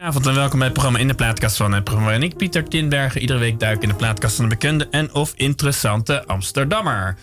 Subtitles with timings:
[0.00, 2.12] Goedenavond en welkom bij het programma In de Plaatkast van het programma.
[2.12, 5.32] En ik, Pieter Tinbergen, iedere week duik in de plaatkast van een bekende en of
[5.36, 7.16] interessante Amsterdammer.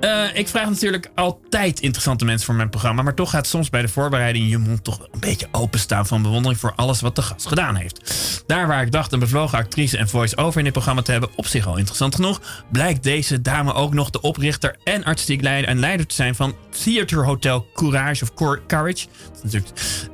[0.00, 3.82] Uh, ik vraag natuurlijk altijd interessante mensen voor mijn programma, maar toch gaat soms bij
[3.82, 7.46] de voorbereiding je mond toch een beetje openstaan van bewondering voor alles wat de gast
[7.46, 8.14] gedaan heeft.
[8.46, 11.46] Daar waar ik dacht een bevlogen actrice en voice-over in dit programma te hebben, op
[11.46, 15.78] zich al interessant genoeg, blijkt deze dame ook nog de oprichter en artistiek leider en
[15.78, 16.54] leider te zijn van
[16.84, 18.34] Theater Hotel Courage of
[18.66, 19.06] Courage.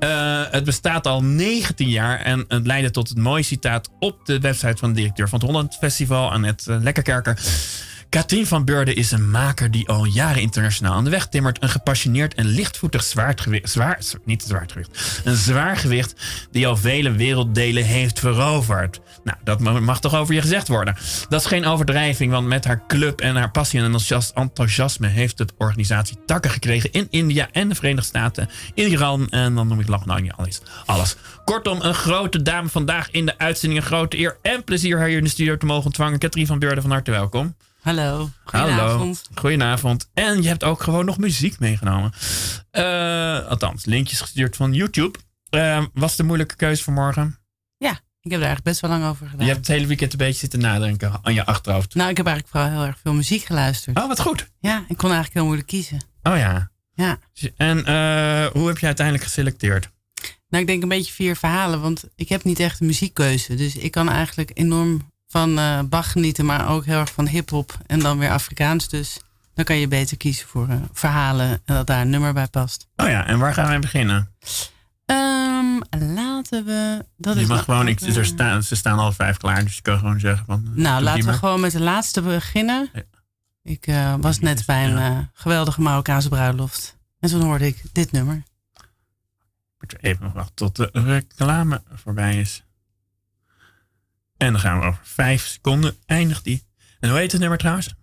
[0.01, 4.41] Uh, het bestaat al 19 jaar en het leidde tot het mooie citaat op de
[4.41, 7.39] website van de directeur van het Holland Festival het uh, Lekkerkerker.
[8.13, 11.63] Katrien van Beurden is een maker die al jaren internationaal aan de weg timmert.
[11.63, 13.71] Een gepassioneerd en lichtvoetig zwaardgewicht.
[13.71, 15.21] Zwaar, niet zwaardgewicht.
[15.25, 16.15] Een zwaargewicht
[16.51, 19.01] die al vele werelddelen heeft veroverd.
[19.25, 20.97] Nou, dat mag toch over je gezegd worden.
[21.29, 23.95] Dat is geen overdrijving, want met haar club en haar passie en
[24.35, 29.69] enthousiasme heeft de organisatie takken gekregen in India en de Verenigde Staten, Iran en dan
[29.69, 30.61] noem ik nog nou alles.
[30.87, 31.17] alles.
[31.45, 33.81] Kortom, een grote dame vandaag in de uitzending.
[33.81, 36.19] Een grote eer en plezier haar hier in de studio te mogen ontvangen.
[36.19, 37.55] Katrien van Beurden, van harte welkom.
[37.83, 38.31] Hallo.
[38.45, 39.23] Goedenavond.
[39.29, 39.41] Hallo.
[39.41, 40.11] Goedenavond.
[40.15, 42.13] En je hebt ook gewoon nog muziek meegenomen.
[42.73, 45.19] Uh, althans, linkjes gestuurd van YouTube.
[45.51, 47.39] Uh, was de moeilijke keuze voor morgen?
[47.77, 49.47] Ja, ik heb er eigenlijk best wel lang over gedaan.
[49.47, 51.95] Je hebt het hele weekend een beetje zitten nadenken aan je achterhoofd.
[51.95, 53.99] Nou, ik heb eigenlijk vooral heel erg veel muziek geluisterd.
[53.99, 54.51] Oh, wat goed.
[54.61, 56.05] Ja, ik kon eigenlijk heel moeilijk kiezen.
[56.23, 56.71] Oh ja.
[56.95, 57.19] Ja.
[57.57, 59.91] En uh, hoe heb je uiteindelijk geselecteerd?
[60.49, 63.55] Nou, ik denk een beetje vier verhalen, want ik heb niet echt een muziekkeuze.
[63.55, 67.79] Dus ik kan eigenlijk enorm van uh, Bach genieten, maar ook heel erg van hip-hop
[67.87, 68.89] en dan weer Afrikaans.
[68.89, 69.21] Dus
[69.55, 72.89] dan kan je beter kiezen voor uh, verhalen en dat daar een nummer bij past.
[72.97, 74.31] Oh ja, en waar gaan wij beginnen?
[75.07, 77.05] Um, laten we.
[77.17, 79.83] Dat je is mag gewoon, ik, er staan, ze staan al vijf klaar, dus je
[79.83, 80.71] kan gewoon zeggen van.
[80.75, 82.91] Nou, laten we gewoon met de laatste beginnen.
[82.93, 83.03] Ja.
[83.63, 85.31] Ik uh, was net bij een ja.
[85.33, 86.97] geweldige Marokkaanse bruiloft.
[87.21, 88.43] En toen hoorde ik dit nummer.
[89.79, 92.65] Moet even wachten tot de reclame voorbij is.
[94.43, 95.97] En dan gaan we over vijf seconden.
[96.07, 96.67] Eindigt die.
[97.01, 97.95] En hoe heet het nummer trouwens?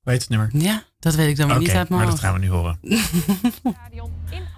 [0.00, 0.50] Hoe heet het nummer?
[0.52, 2.48] Ja, dat weet ik dan maar okay, niet uit mijn maar dat gaan we nu
[2.48, 2.78] horen.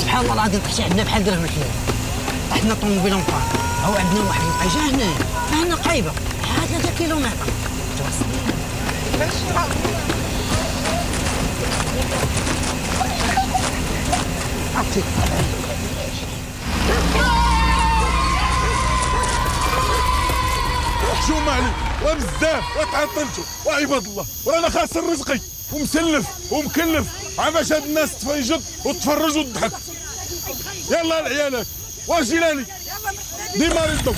[0.00, 1.70] سبحان الله العظيم تحكي عندنا بحال درهم الحلال
[2.52, 3.42] إحنا طوموبيل مقام
[3.84, 5.04] هو عندنا واحد الحاجة هنا.
[5.52, 6.12] هنا قريبة.
[6.42, 7.30] بحال 3 كيلومتر.
[14.76, 15.02] عرفتي
[21.10, 21.72] وحشومة علي
[22.02, 22.64] وبزاف.
[22.80, 24.26] وتعطلتوا وعباد الله.
[24.44, 25.40] وأنا خاسر رزقي.
[25.72, 26.26] ومسلف.
[26.50, 27.06] ومكلف.
[27.38, 29.72] عماش هاد الناس تفيجط وتفرج وتضحك
[30.90, 31.66] يلا لعيالك
[32.06, 32.64] واش جيلاني
[33.56, 34.14] ديما ردوا.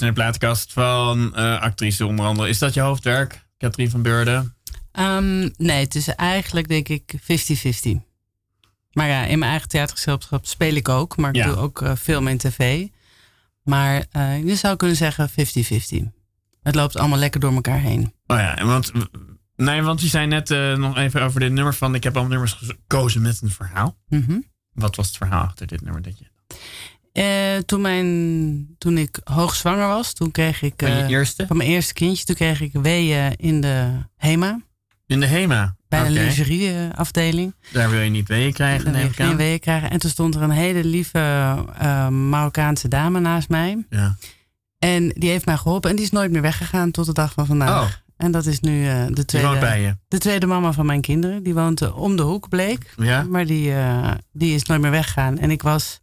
[0.00, 2.48] Naar de plaatkast van eh, actrice onder andere.
[2.48, 4.54] Is dat je hoofdwerk, Katrien van Beurden?
[4.92, 8.00] Ehm, nee, het is eigenlijk denk ik 50-50.
[8.92, 11.16] Maar ja, in mijn eigen theatergezelschap speel ik ook.
[11.16, 11.46] Maar ik Ja.
[11.46, 12.86] doe ook eh, film en tv.
[13.62, 16.12] Maar eh, je zou kunnen zeggen 50-50.
[16.62, 18.12] Het loopt allemaal lekker door elkaar heen.
[18.26, 18.92] Oh ja, en want,
[19.56, 20.48] nee, want je zei net
[20.78, 21.94] nog even over dit nummer van...
[21.94, 23.96] Ik heb al nummers gekozen met een verhaal.
[24.08, 24.38] Mhm.
[24.72, 26.02] Wat was het verhaal achter dit nummer?
[26.02, 26.24] Dat je,
[27.14, 30.74] Eh, toen, mijn, toen ik hoogzwanger was, toen kreeg ik...
[30.76, 31.46] van je eh, eerste?
[31.46, 34.60] van mijn eerste kindje, toen kreeg ik weeën in de HEMA.
[35.06, 35.76] In de HEMA?
[35.88, 36.08] Bij Oké.
[36.08, 37.54] de lingerieafdeling.
[37.72, 39.36] Daar wil je niet weeën krijgen, neem ik aan.
[39.36, 39.90] weeën krijgen.
[39.90, 41.18] En toen stond er een hele lieve
[41.78, 43.84] eh, Marokkaanse dame naast mij.
[43.90, 44.16] Ja.
[44.78, 45.90] En die heeft mij geholpen.
[45.90, 47.82] En die is nooit meer weggegaan tot de dag van vandaag.
[47.84, 47.90] Oh.
[48.16, 49.96] En dat is nu de, Die tweede, woont bij je.
[50.08, 51.42] de tweede mama van mijn kinderen.
[51.42, 52.94] Die woont om de hoek, bleek.
[52.96, 53.22] Ja?
[53.22, 53.72] Maar die,
[54.32, 55.38] die is nooit meer weggegaan.
[55.38, 56.00] En ik was,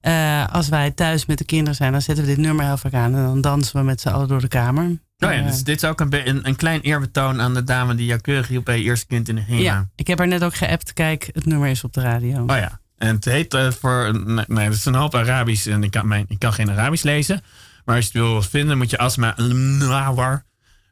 [0.00, 2.94] eh, als wij thuis met de kinderen zijn, dan zetten we dit nummer heel vaak
[2.94, 3.14] aan.
[3.14, 4.84] En dan dansen we met z'n allen door de kamer.
[4.84, 7.94] Oh ja, Eh, dus dit is ook een, een, een klein eerbetoon aan de dame
[7.94, 9.60] die jou keurig hielp bij je eerste kind in de HEMA.
[9.60, 10.92] ja, ik heb haar net ook geappt.
[10.92, 12.42] Kijk, het nummer is op de radio.
[12.46, 12.80] Oh ja.
[12.98, 14.18] En het heet eh, voor.
[14.24, 17.02] Nee, nee, het is een hoop Arabisch en ik kan, mijn, ik kan geen Arabisch
[17.04, 17.42] lezen.
[17.84, 19.34] Maar als je het wil vinden, moet je Asma
[19.78, 20.44] Nawar.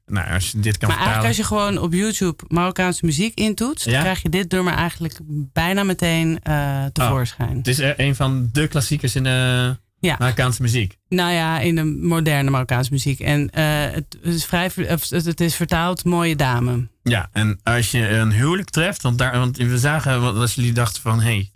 [0.08, 1.26] Nou, als je dit kan maar eigenlijk vertalen.
[1.26, 3.92] als je gewoon op YouTube Marokkaanse muziek intoetst, Ja?
[3.92, 5.18] dan krijg je dit nummer eigenlijk
[5.52, 7.56] bijna meteen eh tevoorschijn.
[7.56, 10.16] Het is eh, een van de klassiekers in de Ja.
[10.18, 10.96] Marokkaanse muziek.
[11.08, 13.20] Nou ja, in de moderne Marokkaanse muziek.
[13.20, 14.70] En eh, het, is vrij,
[15.08, 16.88] het is vertaald mooie dame.
[17.02, 21.02] Ja, en als je een huwelijk treft, want, daar, want we zagen, als jullie dachten
[21.02, 21.50] van hé, hey,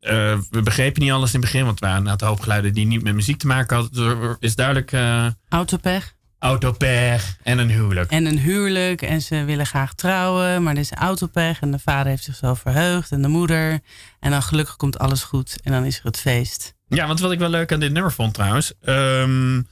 [0.00, 2.86] eh, we begrepen niet alles in het begin, want we waren een hoop geluiden die
[2.86, 4.06] niet met muziek te maken hadden.
[4.06, 6.14] Er is duidelijk eh Autopech.
[6.42, 8.10] Autopech en een huwelijk.
[8.10, 9.02] En een huwelijk.
[9.02, 10.62] En ze willen graag trouwen.
[10.62, 11.60] Maar er is autopech.
[11.60, 13.10] En de vader heeft zich zo verheugd.
[13.12, 13.80] En de moeder.
[14.20, 15.56] En dan gelukkig komt alles goed.
[15.62, 16.74] En dan is er het feest.
[16.88, 18.72] Ja, want wat ik wel leuk aan dit nummer vond trouwens.
[18.80, 19.62] ehm,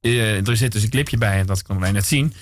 [0.00, 2.34] eh, er zit dus een clipje bij, en dat konden wij net zien.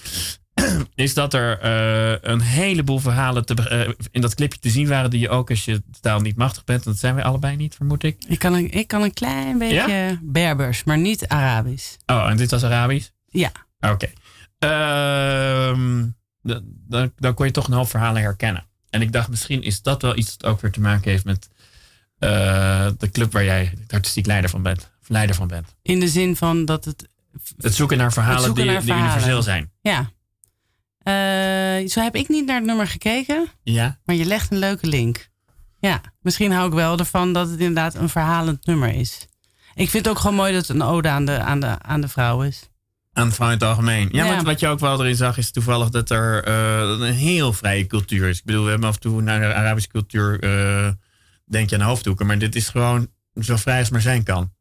[0.95, 5.11] Is dat er eh, een heleboel verhalen te, eh, in dat clipje te zien waren.
[5.11, 6.85] die je ook als je de taal niet machtig bent.
[6.85, 8.25] en dat zijn wij allebei niet, vermoed ik.
[8.29, 10.85] Ik kan een, ik kan een klein beetje Berbers.
[10.85, 11.97] Maar niet Arabisch.
[12.07, 13.09] Oh, en dit was Arabisch?
[13.29, 13.53] Ja.
[13.81, 14.07] Oké.
[14.59, 16.05] Ehm,
[16.43, 18.67] da- dan, dan kon je toch een hoop verhalen herkennen.
[18.91, 21.49] En ik dacht, misschien is dat wel iets dat ook weer te maken heeft met
[22.19, 24.91] eh, de club waar jij artistiek leider van bent.
[25.07, 25.75] Leider van bent.
[25.83, 27.09] In de zin van dat het...
[27.57, 29.11] Het zoeken naar verhalen zoeken die, naar die verhalen.
[29.13, 29.71] universeel zijn.
[29.81, 30.11] Ja.
[30.99, 33.47] Eh, zo heb ik niet naar het nummer gekeken.
[33.63, 33.99] Ja?
[34.05, 35.29] Maar je legt een leuke link.
[35.79, 39.27] Ja, misschien hou ik wel ervan dat het inderdaad een verhalend nummer is.
[39.75, 42.01] Ik vind het ook gewoon mooi dat het een ode aan de, aan de, aan
[42.01, 42.71] de vrouw is.
[43.17, 44.09] Aan vrouw in het algemeen.
[44.13, 44.31] Ja, Ja.
[44.35, 47.87] want wat je ook wel erin zag is toevallig dat er eh, een heel vrije
[47.87, 48.39] cultuur is.
[48.39, 50.89] Ik bedoel, we hebben af en toe naar de Arabische cultuur eh,
[51.45, 52.27] denk je aan de hoofddoeken.
[52.27, 53.09] Maar dit is gewoon
[53.41, 54.53] zo vrij als maar zijn kan.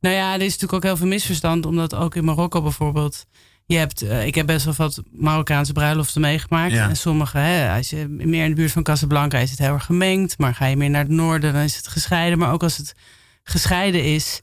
[0.00, 3.26] Nou ja, er is natuurlijk ook heel veel misverstand, omdat ook in Marokko bijvoorbeeld.
[3.66, 6.72] Je hebt, eh, ik heb best wel wat Marokkaanse bruiloften meegemaakt.
[6.72, 6.88] Ja.
[6.88, 9.84] En sommige, hè, als je meer in de buurt van Casablanca is het heel erg
[9.84, 10.38] gemengd.
[10.38, 12.38] Maar ga je meer naar het noorden, dan is het gescheiden.
[12.38, 12.94] Maar ook als het
[13.42, 14.40] gescheiden is.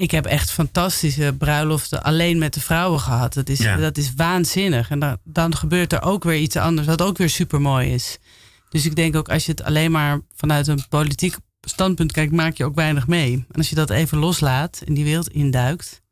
[0.00, 3.34] Ik heb echt fantastische bruiloften alleen met de vrouwen gehad.
[3.34, 3.76] Dat is, Ja.
[3.76, 4.90] dat is waanzinnig.
[4.90, 8.18] En dan, dan gebeurt er ook weer iets anders, wat ook weer super mooi is.
[8.68, 12.56] Dus ik denk ook als je het alleen maar vanuit een politiek standpunt kijkt, maak
[12.56, 13.32] je ook weinig mee.
[13.32, 16.02] En als je dat even loslaat en die wereld induikt,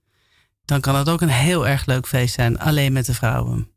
[0.65, 3.71] dan kan het ook een heel erg leuk feest zijn, alleen met de vrouwen.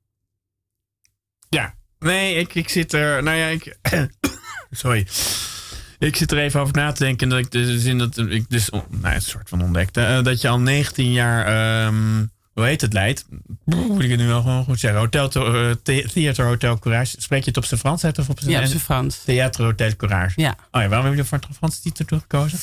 [1.49, 1.75] Ja.
[1.99, 3.23] Nee, ik, ik zit er.
[3.23, 3.77] Nou ja, ik.
[4.71, 5.07] sorry.
[6.07, 7.29] Ik zit er even over na te denken.
[7.29, 8.69] Dat ik de zin dat ik dus.
[8.69, 10.01] Nou, een soort van ontdekte.
[10.01, 11.45] eh, dat je al 19 jaar.
[11.85, 13.25] ehm, hoe heet het leidt?
[13.65, 14.99] Moet ik het nu wel gewoon goed zeggen?
[14.99, 17.15] Hotel, The- Theater Hotel Courage.
[17.21, 19.23] Spreek je het op zijn Frans uit of op zijn Ja, op zijn Frans.
[19.23, 20.41] Theater Hotel Courage.
[20.41, 20.55] Ja.
[20.71, 22.59] Oh ja, waarom heb je voor het Frans titel gekozen?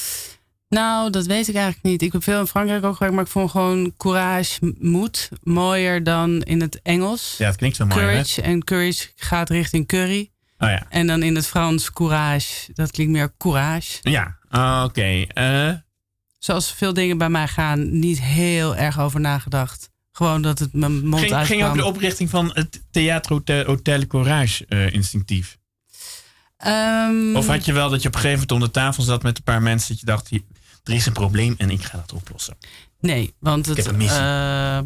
[0.68, 2.02] Nou, dat weet ik eigenlijk niet.
[2.02, 6.42] Ik heb veel in Frankrijk ook gewerkt, maar ik vond gewoon courage, moed, mooier dan
[6.42, 7.34] in het Engels.
[7.38, 8.00] Ja, het klinkt zo mooi.
[8.00, 8.06] hè?
[8.06, 10.30] courage en courage gaat richting curry.
[10.58, 10.86] Oh ja.
[10.88, 13.98] En dan in het Frans courage, dat klinkt meer courage.
[14.00, 15.24] Ja, ah, oké.
[15.28, 15.70] Eh,
[16.38, 19.90] Zoals veel dingen bij mij gaan, niet heel erg over nagedacht.
[20.12, 21.58] Gewoon dat het mijn mond ging, uitkwam.
[21.58, 25.58] ging ook de oprichting van het Theater Hotel, Hotel Courage eh, instinctief?
[26.56, 29.22] Ehm, Of had je wel dat je op een gegeven moment om de tafel zat
[29.22, 30.30] met een paar mensen dat je dacht,
[30.84, 32.56] er is een probleem en ik ga dat oplossen.
[33.00, 34.80] Nee, want het, eh,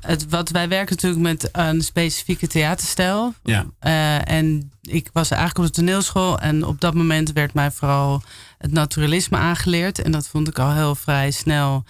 [0.00, 3.34] het, wat wij werken natuurlijk met een specifieke theaterstijl.
[3.42, 3.66] Ja.
[3.78, 8.22] Eh, en ik was eigenlijk op de toneelschool en op dat moment werd mij vooral
[8.58, 10.02] het naturalisme aangeleerd.
[10.02, 11.84] En dat vond ik al heel vrij snel.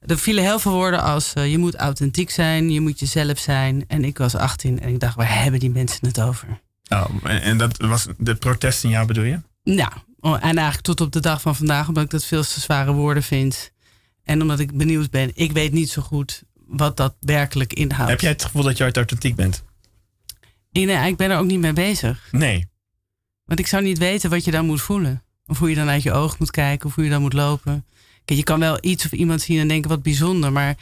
[0.00, 3.84] Er vielen heel veel woorden als eh, je moet authentiek zijn, je moet jezelf zijn.
[3.88, 6.60] En ik was 18 en ik dacht, waar hebben die mensen het over?
[6.88, 9.40] Oh, en, dat was de protest in jou bedoel je?
[9.62, 12.60] Ja, oh, en eigenlijk tot op de dag van vandaag, omdat ik dat veel te
[12.60, 13.72] zware woorden vind.
[14.28, 18.10] En omdat ik benieuwd ben, ik weet niet zo goed wat dat werkelijk inhoudt.
[18.10, 19.62] Heb jij het gevoel dat je ooit authentiek bent?
[20.70, 22.28] Nee, ik ben er ook niet mee bezig.
[22.30, 22.68] Nee.
[23.44, 25.22] Want ik zou niet weten wat je dan moet voelen.
[25.46, 27.84] Of hoe je dan uit je oog moet kijken, of hoe je dan moet lopen.
[28.24, 30.74] Kijk, je kan wel iets of iemand zien en denken wat bijzonder, maar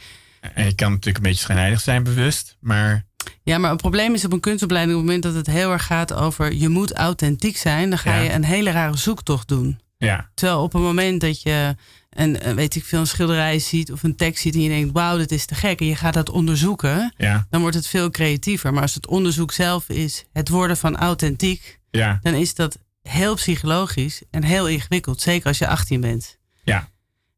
[0.53, 2.57] En je kan natuurlijk een beetje schijnheilig zijn, bewust.
[2.59, 3.05] Maar
[3.43, 4.97] Ja, maar het probleem is op een kunstopleiding...
[4.97, 6.53] op het moment dat het heel erg gaat over...
[6.53, 8.21] je moet authentiek zijn, dan ga Ja.
[8.21, 9.79] je een hele rare zoektocht doen.
[9.97, 11.75] ja, Terwijl op het moment dat je
[12.17, 13.91] een, eh, weet ik veel, een schilderij ziet...
[13.91, 15.79] of een tekst ziet en je denkt, wauw, dit is te gek...
[15.79, 18.73] en je gaat dat onderzoeken, ja, dan wordt het veel creatiever.
[18.73, 21.79] Maar als het onderzoek zelf is het worden van authentiek...
[21.89, 25.21] ja, dan is dat heel psychologisch en heel ingewikkeld.
[25.21, 26.37] Zeker als je 18 bent.
[26.63, 26.89] ja,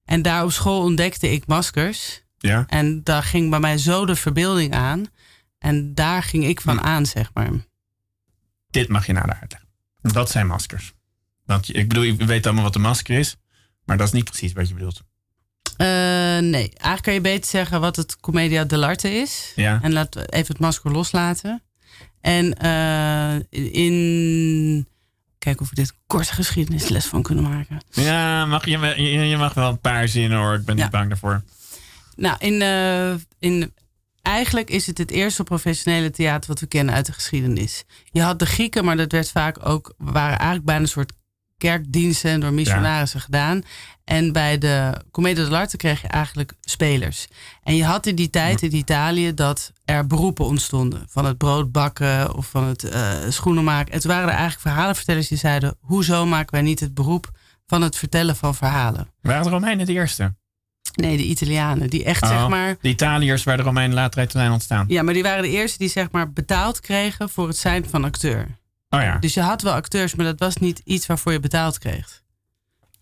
[0.06, 2.24] En daar op school ontdekte ik maskers...
[2.38, 2.64] ja.
[2.68, 5.06] En daar ging bij mij zo de verbeelding aan.
[5.58, 6.86] En daar ging ik van Hm.
[6.86, 7.50] aan, zeg maar.
[8.70, 9.70] Dit mag je nader uitleggen.
[10.02, 10.94] Dat zijn maskers.
[11.46, 13.38] Want ik bedoel, je weet allemaal wat een masker is.
[13.90, 15.02] Maar dat is niet precies wat je bedoelt.
[15.78, 15.88] Eh,
[16.38, 19.52] nee, eigenlijk kan je beter zeggen wat het commedia dell'arte is.
[19.56, 21.62] Ja, En laat even het masker loslaten.
[22.22, 23.36] En eh,
[23.74, 24.88] in...
[25.38, 27.82] Kijk of we dit korte geschiedenisles van kunnen maken.
[27.92, 30.54] ja mag, je, je, je mag wel een paar zinnen hoor.
[30.54, 30.82] Ik ben Ja.
[30.84, 31.44] niet bang daarvoor.
[32.16, 33.74] Nou, in, eh, in,
[34.22, 37.84] eigenlijk is het het eerste professionele theater wat we kennen uit de geschiedenis.
[38.12, 41.14] Je had de Grieken, maar dat werd vaak ook, waren eigenlijk bijna een soort
[41.60, 43.62] kerkdiensten door missionarissen gedaan.
[44.04, 47.28] En bij de Commedia dell'arte kreeg je eigenlijk spelers.
[47.64, 51.06] En je had in die tijd in Italië dat er beroepen ontstonden.
[51.10, 53.94] Van het brood bakken of van het eh, schoenen maken.
[53.94, 55.78] En toen waren er eigenlijk verhalenvertellers die zeiden...
[55.80, 57.32] hoezo maken wij niet het beroep
[57.68, 59.08] van het vertellen van verhalen?
[59.22, 60.36] Waren de Romeinen de eerste?
[60.94, 61.90] Nee, de Italianen.
[61.90, 62.76] Die echt, Oh, zeg maar...
[62.82, 64.86] De Italiërs waar de Romeinen later uit zijn ontstaan.
[64.88, 68.04] Ja, maar die waren de eerste die zeg maar betaald kregen voor het zijn van
[68.04, 68.59] acteur.
[68.90, 69.18] Oh ja.
[69.18, 72.22] Dus je had wel acteurs, maar dat was niet iets waarvoor je betaald kreeg.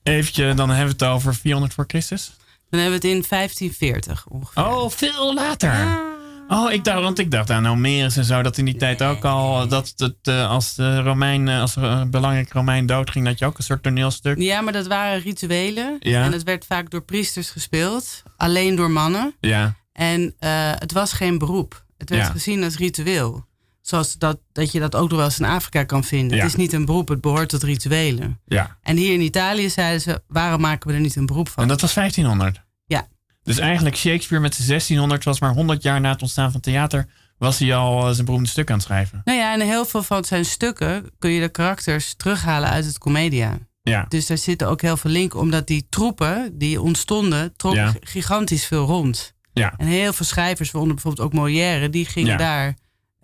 [0.03, 2.35] Eventje, dan hebben we het over 400 voor Christus.
[2.69, 4.65] Dan hebben we het in 1540 ongeveer.
[4.65, 6.05] Oh, veel later.
[6.47, 9.25] Oh, ik dacht, want ik dacht aan Homerus en zo, dat in die tijd ook
[9.25, 13.45] al, dat het, eh, als de Romein, eh, als een belangrijk Romein doodging, dat je
[13.45, 14.37] ook een soort toneelstuk.
[14.39, 15.95] Ja, maar dat waren rituelen.
[15.99, 16.23] Ja.
[16.23, 18.23] En het werd vaak door priesters gespeeld.
[18.37, 19.35] Alleen door mannen.
[19.39, 21.85] Ja, En eh, het was geen beroep.
[21.97, 22.31] Het werd Ja.
[22.31, 23.45] gezien als ritueel.
[23.87, 26.37] Zoals dat, dat je dat ook nog wel eens in Afrika kan vinden.
[26.37, 26.43] Ja.
[26.43, 28.39] Het is niet een beroep, het behoort tot rituelen.
[28.45, 28.77] ja.
[28.81, 31.63] En hier in Italië zeiden ze, waarom maken we er niet een beroep van?
[31.63, 32.61] En dat was 1500.
[32.85, 33.07] Ja.
[33.43, 37.07] Dus eigenlijk Shakespeare met zijn 1600 was maar 100 jaar na het ontstaan van theater,
[37.37, 39.21] was hij al eh, zijn beroemde stuk aan het schrijven.
[39.23, 42.97] Nou ja, en heel veel van zijn stukken kun je de karakters terughalen uit het
[42.97, 43.57] Commedia.
[43.81, 47.93] Ja, Dus daar zitten ook heel veel linken, omdat die troepen die ontstonden, trokken Ja.
[47.99, 49.33] gigantisch veel rond.
[49.53, 52.37] ja, En heel veel schrijvers, waaronder bijvoorbeeld ook Molière, die gingen Ja.
[52.37, 52.75] daar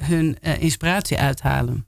[0.03, 1.87] hun eh, inspiratie uithalen.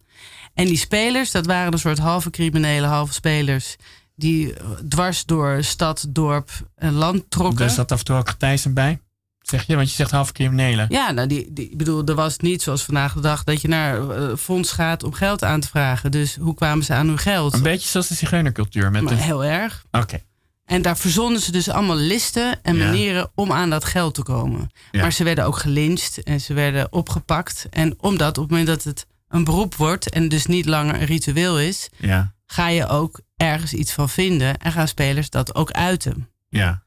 [0.54, 3.76] En die spelers, dat waren een soort halve criminelen, halve spelers,
[4.16, 7.66] die eh, dwars door stad, dorp en land trokken.
[7.66, 9.00] dus dat af en toe ook Thijssen bij,
[9.42, 10.86] zeg je, want je zegt half criminelen.
[10.90, 13.68] Ja, nou, die, die, ik bedoel, er was niet zoals vandaag de dag dat je
[13.68, 16.12] naar eh, fonds gaat om geld aan te vragen.
[16.12, 17.54] Dus hoe kwamen ze aan hun geld?
[17.54, 18.92] Een beetje zoals de zigeunercultuur.
[18.92, 19.22] Met Maar de...
[19.22, 19.86] heel erg.
[19.92, 20.20] Oké,
[20.66, 22.86] En daar verzonnen ze dus allemaal listen en Ja.
[22.86, 24.70] manieren om aan dat geld te komen.
[24.92, 25.02] Ja.
[25.02, 27.66] Maar ze werden ook gelyncht en ze werden opgepakt.
[27.70, 31.06] En omdat op het moment dat het een beroep wordt en dus niet langer een
[31.06, 35.72] ritueel is, ja, ga je ook ergens iets van vinden en gaan spelers dat ook
[35.72, 36.30] uiten.
[36.50, 36.84] ja,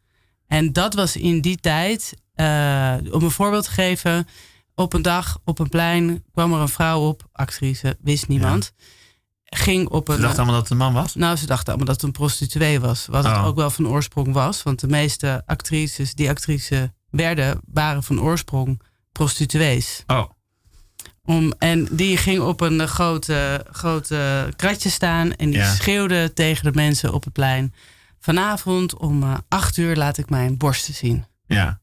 [0.47, 4.29] En dat was in die tijd, eh, om een voorbeeld te geven,
[4.75, 8.73] op een dag op een plein kwam er een vrouw op, actrice, wist niemand.
[9.57, 10.21] Ging op Ze een.
[10.21, 11.15] dachten allemaal dat het een man was.
[11.15, 13.07] Nou, ze dachten allemaal dat het een prostituee was.
[13.07, 13.47] Wat het Oh.
[13.47, 14.63] ook wel van oorsprong was.
[14.63, 18.81] Want de meeste actrices die actrice werden, waren van oorsprong
[19.13, 20.03] prostituees.
[20.07, 20.25] Oh,
[21.25, 25.75] Om, en die ging op een eh, grote, grote kratje staan en die Ja.
[25.75, 27.75] schreeuwde tegen de mensen op het plein.
[28.21, 31.25] Vanavond om eh, acht uur laat ik mijn borsten zien.
[31.47, 31.81] ja.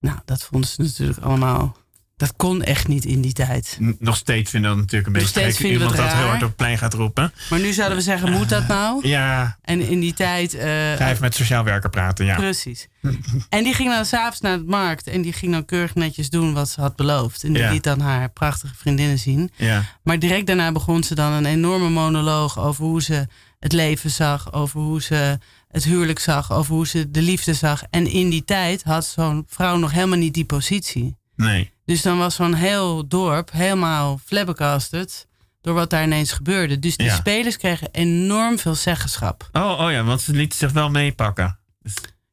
[0.00, 1.76] Nou, dat vonden ze natuurlijk allemaal.
[2.16, 3.78] Dat kon echt niet in die tijd.
[3.98, 5.66] Nog steeds vinden we dat natuurlijk een Nog beetje steeds gek.
[5.66, 7.32] vinden we Iemand dat heel hard op het plein gaat roepen.
[7.50, 9.08] Maar nu zouden we zeggen, moet dat nou?
[9.08, 10.54] Ja, En in die tijd.
[10.54, 12.24] eh, ga even met sociaal werker praten.
[12.26, 12.88] Ja, Precies.
[13.48, 16.52] En die ging dan s'avonds naar de markt en die ging dan keurig netjes doen
[16.54, 17.44] wat ze had beloofd.
[17.44, 17.70] En die Ja.
[17.72, 19.50] liet dan haar prachtige vriendinnen zien.
[19.56, 23.26] ja, Maar direct daarna begon ze dan een enorme monoloog over hoe ze
[23.60, 27.82] het leven zag, over hoe ze het huwelijk zag, over hoe ze de liefde zag.
[27.90, 31.16] En in die tijd had zo'n vrouw nog helemaal niet die positie.
[31.36, 31.72] Nee.
[31.84, 35.26] Dus dan was zo'n heel dorp helemaal flabbergasted
[35.60, 36.78] door wat daar ineens gebeurde.
[36.78, 37.14] Dus die Ja.
[37.14, 39.48] spelers kregen enorm veel zeggenschap.
[39.52, 41.58] Oh, oh ja, want ze lieten zich wel meepakken.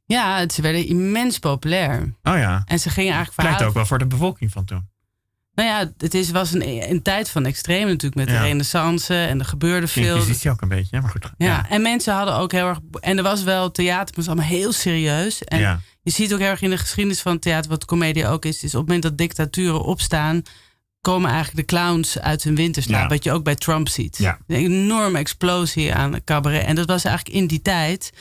[0.06, 2.02] Ja, het- ze werden immens populair.
[2.24, 4.92] Oh ja, En ze gingen eigenlijk pleit verhalen ook wel voor de bevolking van toen.
[5.56, 8.42] Nou ja, het is, was een, een tijd van extreem natuurlijk met Ja.
[8.42, 10.16] de renaissance en er gebeurde veel.
[10.16, 11.32] Inquisitie ook een beetje, maar goed.
[11.38, 12.80] Ja, en mensen hadden ook heel erg.
[13.00, 15.44] En er was wel theater, maar het was allemaal heel serieus.
[15.44, 15.80] En Ja.
[16.04, 18.74] Je ziet ook heel erg in de geschiedenis van theater, wat comedie ook is, is
[18.74, 20.42] op het moment dat dictaturen opstaan,
[21.02, 23.02] komen eigenlijk de clowns uit hun winterslaap.
[23.02, 23.08] Ja.
[23.08, 24.18] Wat je ook bij Trump ziet.
[24.18, 24.38] Ja.
[24.48, 26.66] Een enorme explosie aan cabaret.
[26.66, 28.12] En dat was eigenlijk in die tijd,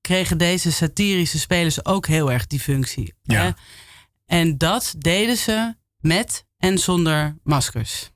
[0.00, 3.14] kregen deze satirische spelers ook heel erg die functie.
[3.22, 3.42] Ja.
[3.42, 3.50] hè?
[4.26, 8.10] En dat deden ze met en zonder maskers.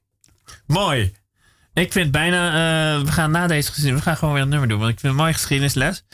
[0.67, 1.13] Mooi.
[1.73, 4.69] Ik vind bijna, eh, we gaan na deze geschiedenis, we gaan gewoon weer een nummer
[4.69, 6.05] doen, want ik vind een mooie geschiedenisles.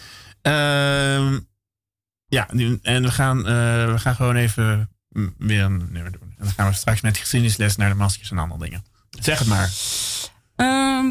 [0.43, 1.38] Ehm,
[2.35, 2.49] ja,
[2.83, 6.23] en we gaan, eh, we gaan gewoon even mm, weer een nummer doen.
[6.38, 8.85] En dan gaan we straks met geschiedenisles naar de maskers en andere dingen.
[9.11, 9.70] Zeg het maar.
[10.57, 11.11] Ehm,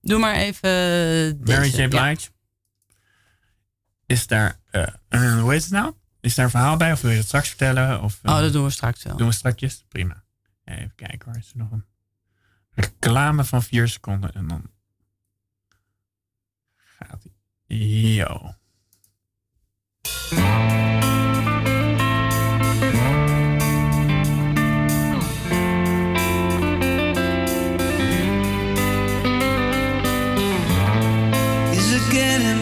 [0.00, 0.70] doe maar even.
[1.44, 1.68] Mary.
[1.68, 1.76] J.
[1.80, 1.88] Ja.
[1.88, 2.30] Blige.
[4.06, 4.86] Is daar, eh,
[5.40, 5.94] hoe heet het nou?
[6.20, 8.02] Is daar een verhaal bij of wil je het straks vertellen?
[8.02, 9.16] Of, Oh, dat doen we straks wel.
[9.16, 9.84] doen we strakjes?
[9.88, 10.24] Prima.
[10.64, 11.36] Even kijken hoor.
[11.36, 11.84] Is er nog een
[12.70, 14.70] reclame van vier seconden en dan
[16.98, 17.76] gaat hij.
[18.14, 18.54] Yo.
[20.32, 20.38] Is
[31.92, 32.61] it getting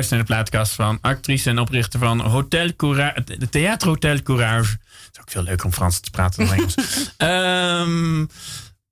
[0.00, 4.70] luistert naar de plaatkast van actrice en oprichter van Hotel Courage, de Theater Hotel Courage.
[4.70, 6.74] Het is ook veel leuker om Frans te praten dan Engels.
[7.16, 8.26] Ehm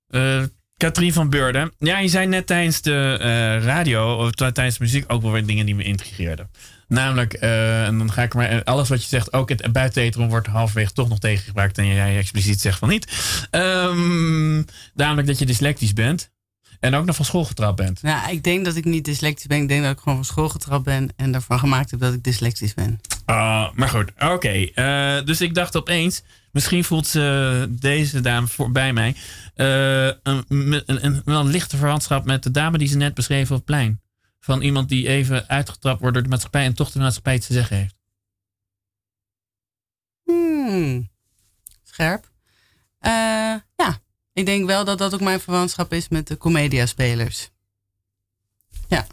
[0.07, 0.43] eh,
[0.77, 1.71] Katrien van Beurden.
[1.77, 5.45] Ja, je zei net tijdens de eh, radio, of tijdens de muziek, ook wel weer
[5.45, 6.49] dingen die me intrigeerden.
[6.87, 10.47] Namelijk, eh, en dan ga ik maar, alles wat je zegt, ook het buitenetron wordt
[10.47, 13.07] halverwege toch nog tegengebruikt en jij expliciet zegt van niet.
[13.51, 16.31] Ehm, namelijk dat je dyslectisch bent
[16.79, 17.99] en ook nog van school getrapt bent.
[18.01, 19.61] Ja, ik denk dat ik niet dyslectisch ben.
[19.61, 22.23] Ik denk dat ik gewoon van school getrapt ben en daarvan gemaakt heb dat ik
[22.23, 22.99] dyslectisch ben.
[23.25, 24.69] Ah, maar goed, oké.
[24.73, 29.15] Eh, dus ik dacht opeens, misschien voelt ze deze dame voor, bij mij
[29.55, 33.55] eh, een, een, een, een lichte verwantschap met de dame die ze net beschreven op
[33.55, 34.01] het plein.
[34.39, 37.53] Van iemand die even uitgetrapt wordt door de maatschappij en toch de maatschappij iets te
[37.53, 37.95] zeggen heeft.
[40.23, 41.09] Hmm.
[41.83, 42.31] Scherp.
[42.99, 43.11] Eh,
[43.75, 43.99] ja,
[44.39, 47.49] ik denk wel dat dat ook mijn verwantschap is met de comediaspelers.
[48.87, 49.07] Ja.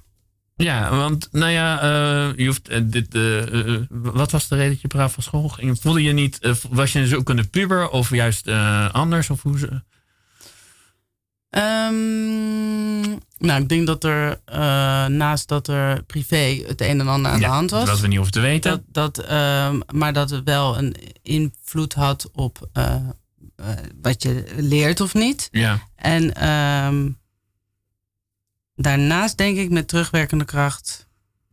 [0.57, 4.81] Ja, want nou ja, eh, je hoeft, eh, dit, eh, wat was de reden dat
[4.81, 5.81] je braaf van school ging?
[5.81, 6.39] Voelde je niet,
[6.71, 8.49] was je zo een puber of juist
[8.93, 9.31] anders?
[9.31, 9.83] Of hoe ze,
[11.51, 13.01] Ehm,
[13.39, 14.41] nou, ik denk dat er
[15.11, 17.87] naast dat er privé het een en ander aan de hand was.
[17.87, 18.71] Dat we niet hoeven te weten.
[18.71, 22.69] Dat, dat, ehm, maar dat het wel een invloed had op
[24.03, 25.49] wat je leert of niet.
[25.51, 25.79] Ja.
[25.95, 27.11] En ehm,
[28.75, 31.05] daarnaast denk ik met terugwerkende kracht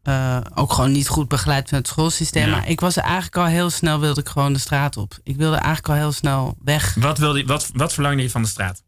[0.03, 2.45] eh, ook gewoon niet goed begeleid van het schoolsysteem.
[2.49, 2.51] Ja.
[2.55, 5.19] Maar ik was eigenlijk al heel snel, wilde ik gewoon de straat op.
[5.23, 6.93] Ik wilde eigenlijk al heel snel weg.
[6.95, 8.83] Wat, wilde, je- wat, wat verlangde je van de straat?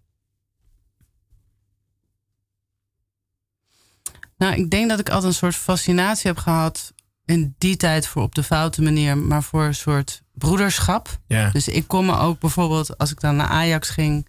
[4.38, 6.94] Nou, ik denk dat ik altijd een soort fascinatie heb gehad
[7.26, 11.18] in die tijd voor op de foute manier, maar voor een soort broederschap.
[11.28, 11.50] Ja.
[11.50, 14.28] Dus ik kon me ook bijvoorbeeld, als ik dan naar Ajax ging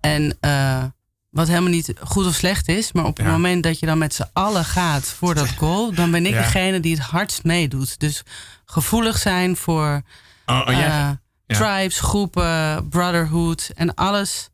[0.00, 0.84] en eh,
[1.30, 3.32] wat helemaal niet goed of slecht is, maar op het Ja.
[3.32, 6.38] moment dat je dan met z'n allen gaat voor dat goal, dan ben ik Ja.
[6.42, 7.98] degene die het hardst meedoet.
[8.00, 8.22] Dus
[8.64, 10.02] gevoelig zijn voor
[10.46, 11.20] Oh, oh, eh, ja.
[11.46, 14.48] tribes, groepen, brotherhood en alles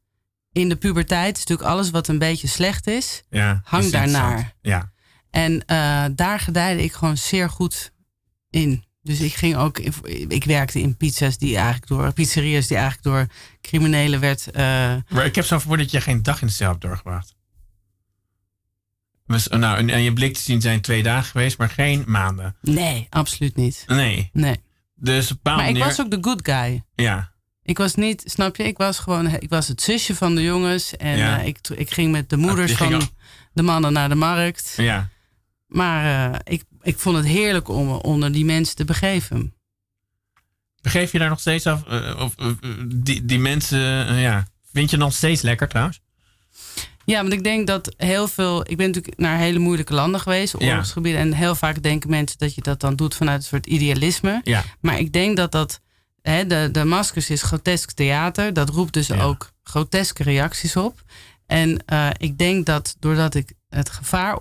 [0.53, 1.37] in de puberteit.
[1.39, 3.23] natuurlijk alles wat een beetje slecht is,
[3.65, 4.55] hang daarnaar.
[4.61, 4.91] Ja.
[5.37, 7.92] En eh, daar gedijde ik gewoon zeer goed
[8.51, 8.85] in.
[9.03, 13.07] Dus ik ging ook, in- ik werkte in pizza's die eigenlijk door, pizzeria's die eigenlijk
[13.07, 13.27] door
[13.61, 14.51] criminelen werd.
[14.51, 14.62] eh,
[15.09, 17.35] Maar ik heb zo'n vermoeden dat je geen dag in de cel hebt doorgebracht.
[19.27, 22.57] Dus, nou, en, en je blik te zien zijn twee dagen geweest, maar geen maanden.
[22.61, 23.85] nee, absoluut niet.
[23.87, 24.31] Nee.
[24.33, 24.57] Nee.
[24.94, 26.85] Dus op Maar ik was ook de good guy.
[26.94, 27.33] Ja.
[27.62, 28.62] Ik was niet, snap je?
[28.64, 30.96] Ik was gewoon, ik was het zusje van de jongens.
[30.96, 31.38] En Ja.
[31.40, 33.09] eh, ik, ik ging met de moeders je ging van al-
[33.53, 34.75] de mannen naar de markt.
[34.77, 35.09] Ja.
[35.66, 39.55] Maar eh, ik, ik vond het heerlijk om onder die mensen te begeven.
[40.83, 41.85] Begeef je daar nog steeds af?
[41.87, 42.46] eh, of eh,
[42.94, 44.46] die, die mensen, ja.
[44.72, 46.00] Vind je nog steeds lekker trouwens?
[47.05, 48.70] Ja, want ik denk dat heel veel.
[48.70, 50.68] Ik ben natuurlijk naar hele moeilijke landen geweest, Ja.
[50.68, 51.20] oorlogsgebieden.
[51.20, 54.40] En heel vaak denken mensen dat je dat dan doet vanuit een soort idealisme.
[54.44, 54.64] Ja.
[54.81, 55.81] Maar ik denk dat dat.
[56.22, 58.52] Hè, de, de Maskers is grotesk theater.
[58.52, 59.22] Dat roept dus Ja.
[59.22, 61.02] ook groteske reacties op.
[61.46, 61.85] En
[62.16, 64.39] ik denk dat doordat ik het gevaar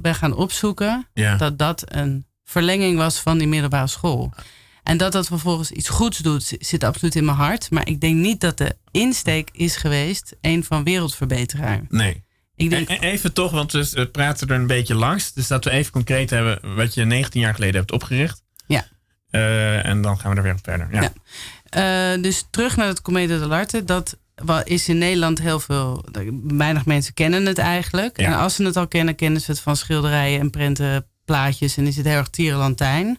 [0.00, 1.36] ben gaan opzoeken, Ja.
[1.36, 4.32] dat dat een verlenging was van die middelbare school.
[4.82, 7.70] En dat dat vervolgens iets goeds doet, zi- zit absoluut in mijn hart.
[7.70, 11.80] Maar ik denk niet dat de insteek is geweest een van wereldverbeteraar.
[11.88, 12.24] Nee.
[12.56, 15.32] Ik denk, E- e- Even toch, want we praten er een beetje langs.
[15.32, 18.42] Dus dat we even concreet hebben wat je 19 jaar geleden hebt opgericht.
[18.66, 18.86] Ja.
[19.30, 20.88] Eh, en dan gaan we er weer verder.
[20.92, 21.00] Ja.
[21.02, 21.12] Ja.
[22.14, 23.84] Eh, dus terug naar het Comedie dell'arte.
[23.84, 26.04] Dat wa- is in Nederland heel veel...
[26.42, 28.20] Weinig mensen kennen het eigenlijk.
[28.20, 28.26] Ja.
[28.26, 31.76] En als ze het al kennen, kennen ze het van schilderijen en prenten, plaatjes.
[31.76, 33.18] En is het heel erg tierenlantijn.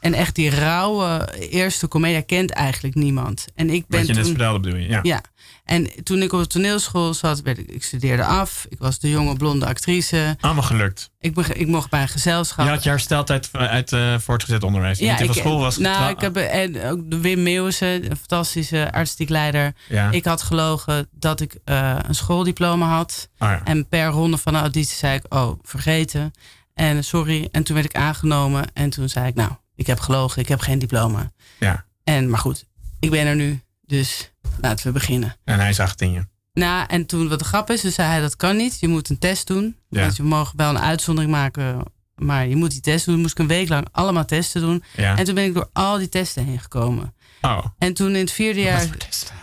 [0.00, 3.46] En echt die rauwe eerste comedia kent eigenlijk niemand.
[3.54, 4.32] En ik ben Wat je net toen...
[4.32, 4.88] vertelde bedoel je.
[4.88, 5.00] Ja.
[5.02, 5.22] Ja,
[5.64, 8.66] en toen ik op de toneelschool zat, werd ik, ik studeerde af.
[8.68, 10.36] Ik was de jonge blonde actrice.
[10.40, 11.10] Allemaal gelukt.
[11.20, 12.64] Ik, ik mocht bij een gezelschap.
[12.64, 14.98] Je had je hersteld uit, eh, voortgezet onderwijs.
[14.98, 19.28] Niet van school was nou, ik heb en ook de Wim Meeuwissen, een fantastische artistiek
[19.28, 19.72] leider.
[19.88, 20.10] Ja.
[20.10, 23.28] Ik had gelogen dat ik eh, een schooldiploma had.
[23.38, 23.60] Oh ja.
[23.64, 26.32] En per ronde van de auditie zei ik, oh, vergeten.
[26.74, 27.48] En sorry.
[27.50, 28.64] En toen werd ik aangenomen.
[28.74, 31.30] En toen zei ik, nou, ik heb gelogen, ik heb geen diploma.
[31.58, 31.84] Ja.
[32.04, 32.66] En, maar goed,
[33.00, 33.60] ik ben er nu.
[33.86, 35.36] Dus laten we beginnen.
[35.44, 36.26] En hij zag het in je.
[36.52, 38.80] Nou, en toen wat de grap is, dus zei hij dat kan niet.
[38.80, 39.76] Je moet een test doen.
[39.88, 40.04] Ja.
[40.06, 41.82] Dus we mogen wel een uitzondering maken.
[42.14, 43.20] Maar je moet die test doen.
[43.20, 44.82] Moest ik een week lang allemaal testen doen.
[44.96, 45.16] Ja.
[45.16, 47.14] En toen ben ik door al die testen heen gekomen.
[47.40, 47.64] Oh.
[47.78, 48.86] En toen in het vierde jaar,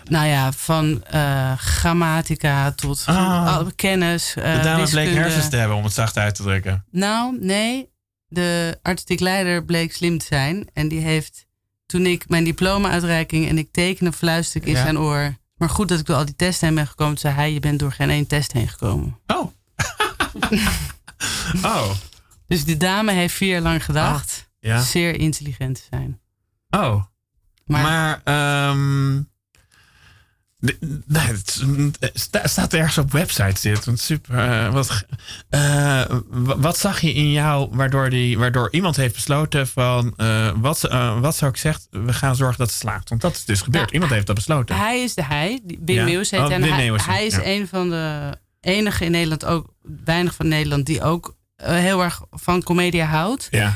[0.04, 3.56] nou ja, van eh, grammatica tot Ah.
[3.58, 4.34] alle kennis.
[4.36, 6.86] eh, De dame bleek hersens te hebben, om het zacht uit te drukken.
[6.91, 7.89] Nou, nee.
[8.28, 10.68] De artistiek leider bleek slim te zijn.
[10.74, 11.46] En die heeft,
[11.86, 14.84] toen ik mijn diploma-uitreiking en ik tekende, fluisterde ik in Ja.
[14.84, 15.36] zijn oor.
[15.56, 17.18] Maar goed dat ik door al die testen heen ben gekomen.
[17.18, 19.20] Zei hij, je bent door geen één test heen gekomen.
[19.28, 19.52] Oh.
[21.63, 21.92] oh.
[22.48, 24.82] Dus die dame heeft vier jaar lang gedacht Ja.
[24.82, 26.20] zeer intelligent te zijn.
[26.70, 27.04] Oh.
[27.66, 29.22] Maar, Maar, ehm
[30.60, 31.62] nee, het
[32.13, 33.86] sta- staat ergens op websites dit.
[33.86, 34.38] Want super.
[34.38, 35.06] eh, wat,
[35.50, 40.52] eh, wa- wat zag je in jou waardoor, die, waardoor iemand heeft besloten van eh,
[40.56, 41.84] wat, ze- eh, wat zou ik zeggen?
[42.06, 43.10] We gaan zorgen dat het slaagt.
[43.10, 43.91] Want dat is dus gebeurd.
[43.91, 44.76] Iemand heeft dat besloten.
[44.76, 46.06] hij is de hij, Wim Ja.
[46.06, 46.52] Heet Oh.
[46.52, 47.46] En hij, is ja.
[47.46, 49.74] een van de enige in Nederland, ook
[50.06, 53.48] weinig van Nederland, die ook eh, heel erg van comedia houdt.
[53.52, 53.76] Ja.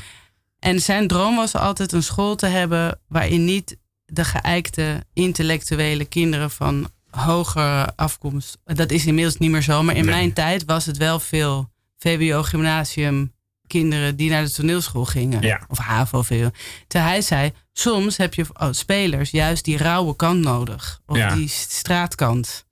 [0.60, 3.78] En zijn droom was altijd een school te hebben waarin niet
[4.14, 8.58] de geëikte intellectuele kinderen van hogere afkomst.
[8.64, 10.14] Dat is inmiddels niet meer zo, maar in Nee.
[10.14, 13.34] mijn tijd was het wel veel VWO, gymnasium,
[13.68, 15.42] kinderen die naar de toneelschool gingen.
[15.42, 15.66] Ja.
[15.68, 16.50] Of HAVO, VWO.
[16.88, 21.02] Terwijl hij zei, soms heb je als spelers juist die rauwe kant nodig.
[21.06, 21.36] Of Ja.
[21.36, 22.66] die straatkant.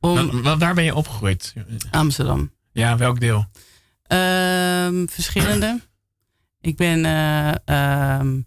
[0.00, 1.54] Om Wa- wa- waar ben je opgegroeid?
[1.90, 2.52] Amsterdam.
[2.72, 3.46] Ja, welk deel?
[4.06, 5.80] Ehm, verschillende.
[6.60, 7.52] Ik ben eh,
[8.18, 8.40] ehm,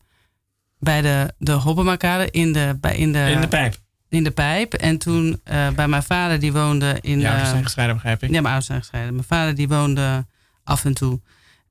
[0.84, 3.76] bij de, de Hobbemakade in de, bij, in, de, In de pijp.
[4.10, 4.74] in de pijp.
[4.74, 7.19] En toen eh, bij mijn vader, die woonde in...
[7.19, 8.28] Ja, we eh, zijn gescheiden, begrijp ik.
[8.30, 9.13] ja, mijn ouders zijn gescheiden.
[9.13, 10.26] Mijn vader die woonde
[10.63, 11.22] af en toe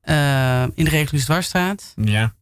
[0.01, 1.93] eh, in de Regulus Dwarsstraat.
[2.05, 2.35] Ja.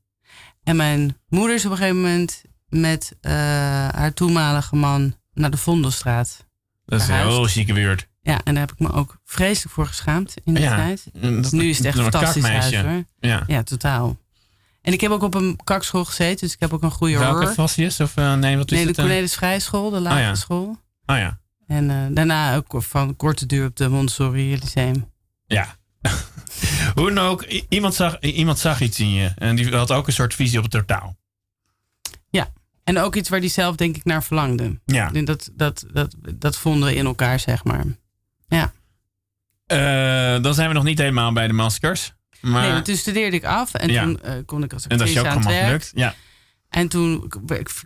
[0.63, 6.47] En mijn moeder is op een gegeven moment met haar toenmalige man naar de Vondelstraat.
[6.85, 8.09] Dat is een heel zieke buurt.
[8.23, 10.77] Ja, en daar heb ik me ook vreselijk voor geschaamd in die Ja.
[10.77, 11.05] tijd.
[11.13, 13.05] Dat- Nu is het echt een fantastisch huis hoor.
[13.19, 13.43] Ja.
[13.47, 14.17] Ja, totaal.
[14.83, 17.55] En ik heb ook op een kakschool gezeten, dus ik heb ook een goede Welke.
[17.55, 18.01] Vasius?
[18.01, 18.99] Of eh, nee, wat is Nee, de het?
[18.99, 19.05] eh?
[19.05, 20.35] Cornelis Vrijschool, de lagere ja.
[20.35, 20.77] school.
[21.07, 21.41] Oh ja.
[21.67, 25.13] En eh, daarna ook van korte duur op de Montessori Lyceum.
[25.47, 25.77] Ja.
[26.95, 29.33] Hoe dan ook, iemand zag, iemand zag iets in je.
[29.37, 31.19] En die had ook een soort visie op het totaal.
[32.85, 34.81] En ook iets waar die zelf denk ik naar verlangde.
[34.85, 35.13] Ja.
[35.13, 37.85] En Dat, dat, dat, dat vonden we in elkaar, zeg maar.
[39.67, 42.13] Eh, dan zijn we nog niet helemaal bij de maskers.
[42.41, 44.03] Maar, Nee, toen studeerde ik af en Ja.
[44.03, 45.65] toen eh, kon ik als en dat is actrice aan het werk.
[45.67, 45.91] gelukt.
[45.95, 46.15] Ja.
[46.69, 47.33] En toen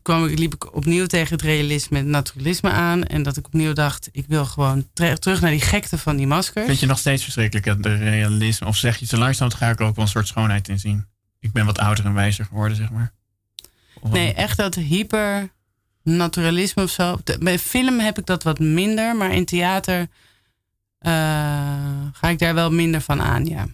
[0.02, 3.04] kwam ik, liep ik opnieuw tegen het realisme en het naturalisme aan.
[3.04, 6.66] En dat ik opnieuw dacht, ik wil gewoon terug naar die gekte van die maskers.
[6.66, 8.66] Vind je nog steeds verschrikkelijk het realisme?
[8.66, 11.06] Of zeg je zo langzaam ga ik er ook wel een soort schoonheid in zien?
[11.40, 13.12] Ik ben wat ouder en wijzer geworden, zeg maar.
[14.00, 15.48] Of- Nee, echt dat hyper
[16.02, 17.18] naturalisme of zo.
[17.40, 20.08] Bij film heb ik dat wat minder, maar in theater
[20.98, 21.12] eh,
[22.12, 23.66] ga ik daar wel minder van aan, ja.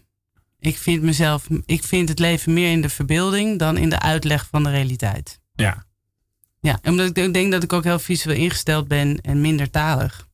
[0.60, 4.46] Ik vind mezelf, ik vind het leven meer in de verbeelding dan in de uitleg
[4.50, 5.40] van de realiteit.
[5.54, 5.84] Ja.
[6.60, 10.28] Ja, omdat ik denk- dat ik ook heel visueel ingesteld ben en minder talig.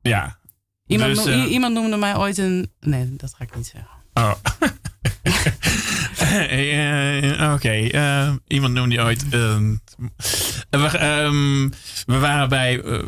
[0.00, 0.38] Ja.
[0.86, 2.72] Iemand, Dus, noem- eh, iemand noemde mij ooit een.
[2.80, 3.90] Nee, dat ga ik niet zeggen.
[4.14, 4.32] Oh.
[6.40, 9.24] Eh, Oké, eh, iemand noemde die ooit.
[9.30, 9.58] eh,
[10.70, 11.68] we, ehm,
[12.06, 12.80] we waren bij.
[12.82, 12.98] eh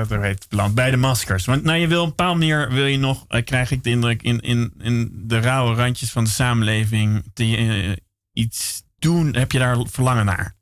[0.00, 0.74] eh, hoe heet land?
[0.74, 1.44] Bij de maskers.
[1.44, 2.72] Want nou, je wil een bepaalde manier.
[2.72, 4.22] Wil je nog, eh, krijg ik de indruk.
[4.22, 7.24] In, in, in de rauwe randjes van de samenleving.
[7.34, 7.92] Te, eh,
[8.32, 9.34] iets doen.
[9.34, 10.54] Heb je daar verlangen naar?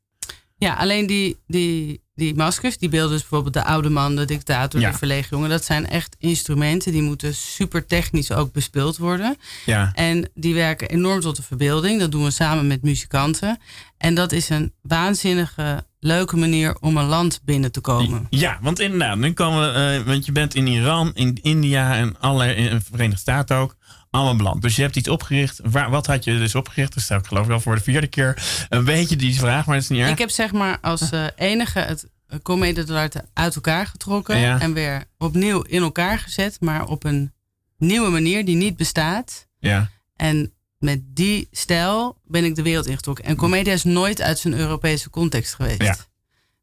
[0.56, 4.80] Ja, alleen die, die, die maskers, die beelden dus bijvoorbeeld de oude man, de dictator,
[4.80, 4.90] Ja.
[4.90, 5.48] de verlegen jongen.
[5.50, 9.36] Dat zijn echt instrumenten die moeten super technisch ook bespeeld worden.
[9.66, 9.90] Ja.
[9.94, 12.00] En die werken enorm tot de verbeelding.
[12.00, 13.58] Dat doen we samen met muzikanten.
[13.98, 18.26] En dat is een waanzinnige, leuke manier om een land binnen te komen.
[18.30, 22.20] Ja, want inderdaad, nu komen we, eh, want je bent in Iran, in India en
[22.20, 23.76] alle in de Verenigde Staten ook.
[24.14, 24.62] Allemaal beland.
[24.62, 25.60] Dus je hebt iets opgericht.
[25.64, 26.94] Waar, wat had je dus opgericht?
[26.94, 28.42] Dat stel ik geloof ik wel voor de vierde keer.
[28.68, 30.10] Een beetje die vraag, maar dat is niet erg.
[30.10, 32.06] Ik heb zeg maar als eh, enige het
[32.42, 34.38] comedie d'arte uit elkaar getrokken.
[34.38, 34.60] Ja.
[34.60, 36.60] En weer opnieuw in elkaar gezet.
[36.60, 37.32] Maar op een
[37.78, 39.46] nieuwe manier die niet bestaat.
[39.58, 43.24] Ja, En met die stijl ben ik de wereld ingetrokken.
[43.24, 45.82] En Comedia is nooit uit zijn Europese context geweest.
[45.82, 45.96] Ja.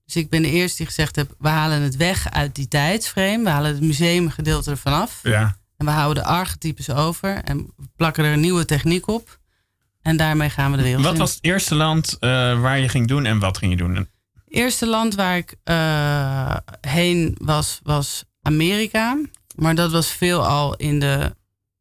[0.05, 3.43] Dus ik ben de eerste die gezegd heb, we halen het weg uit die tijdsframe.
[3.43, 5.19] We halen het museumgedeelte ervan af.
[5.23, 5.59] ja.
[5.81, 7.35] En we houden de archetypes over.
[7.43, 9.39] En plakken er een nieuwe techniek op.
[10.01, 11.19] En daarmee gaan we de wereld Wat in.
[11.19, 12.29] was het eerste land eh,
[12.61, 13.95] waar je ging doen en wat ging je doen?
[13.95, 14.07] Het
[14.47, 19.17] eerste land waar ik eh, heen was, was Amerika.
[19.55, 21.35] Maar dat was veelal in de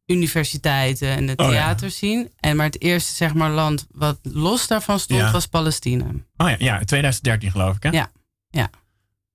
[0.05, 1.51] universiteiten en de Oh ja.
[1.51, 2.31] theaters zien.
[2.39, 5.31] En maar het eerste zeg maar, land wat los daarvan stond, Ja.
[5.31, 6.05] was Palestina.
[6.37, 7.89] Oh ja, ja, 2013 geloof ik hè?
[7.89, 8.11] Ja,
[8.49, 8.69] ja.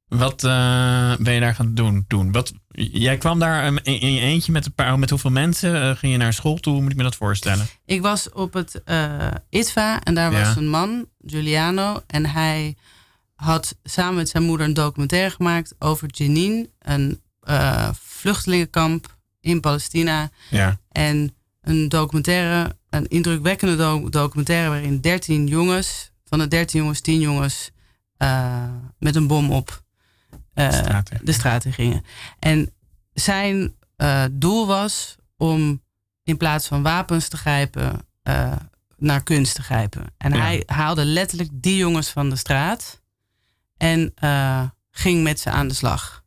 [0.09, 2.33] Wat eh, ben je daar gaan doen toen?
[2.33, 5.83] Wat, jij kwam daar eh, in, in je eentje met een paar, met hoeveel mensen?
[5.83, 6.73] Eh, ging je naar school toe?
[6.73, 7.67] Hoe moet ik me dat voorstellen?
[7.85, 10.39] Ik was op het eh ITVA en daar Ja.
[10.47, 12.03] was een man, Giuliano.
[12.07, 12.77] En hij
[13.35, 17.21] had samen met zijn moeder een documentaire gemaakt over Jenin, een
[18.03, 20.31] vluchtelingenkamp in Palestina.
[20.51, 20.79] Ja.
[20.93, 27.21] En een documentaire, een indrukwekkende do- documentaire waarin 13 jongens, van de 13 jongens, 10
[27.21, 27.71] jongens
[28.99, 29.85] met een bom op
[30.57, 32.05] eh, de straat in gingen.
[32.39, 32.71] En
[33.13, 35.83] zijn eh, doel was om
[36.23, 38.53] in plaats van wapens te grijpen, eh,
[38.97, 40.05] naar kunst te grijpen.
[40.19, 40.39] En Ja.
[40.39, 43.03] hij haalde letterlijk die jongens van de straat
[43.77, 44.15] en
[44.91, 46.25] ging met ze aan de slag.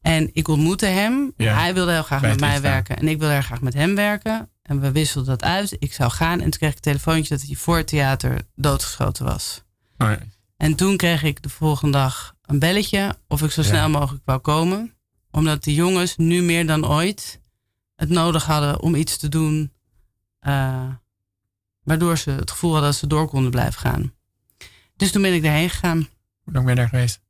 [0.00, 1.32] En ik ontmoette hem.
[1.36, 1.54] Ja.
[1.54, 2.70] Hij wilde heel graag met mij instaan.
[2.72, 2.96] werken.
[2.96, 4.50] En ik wilde heel graag met hem werken.
[4.62, 5.76] En we wisselden dat uit.
[5.78, 6.40] Ik zou gaan.
[6.40, 9.62] En toen kreeg ik een telefoontje dat hij voor het theater doodgeschoten was.
[9.98, 10.18] Oh, ja.
[10.56, 13.66] En toen kreeg ik de volgende dag een belletje of ik zo Ja.
[13.68, 14.94] snel mogelijk wou komen.
[15.30, 17.40] Omdat de jongens nu meer dan ooit
[17.96, 19.72] het nodig hadden om iets te doen.
[20.38, 20.86] eh,
[21.82, 24.12] waardoor ze het gevoel hadden dat ze door konden blijven gaan.
[24.96, 26.08] Dus toen ben ik daarheen gegaan.
[26.44, 27.20] Hoe lang ben je daar geweest?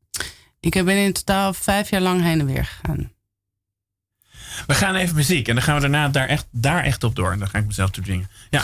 [0.61, 3.13] Ik ben in totaal vijf jaar lang heen en weer gegaan.
[4.67, 7.33] We gaan even muziek en dan gaan we daarna daar echt, daar echt op door.
[7.33, 8.29] En dan ga ik mezelf toe dwingen.
[8.51, 8.63] Ja.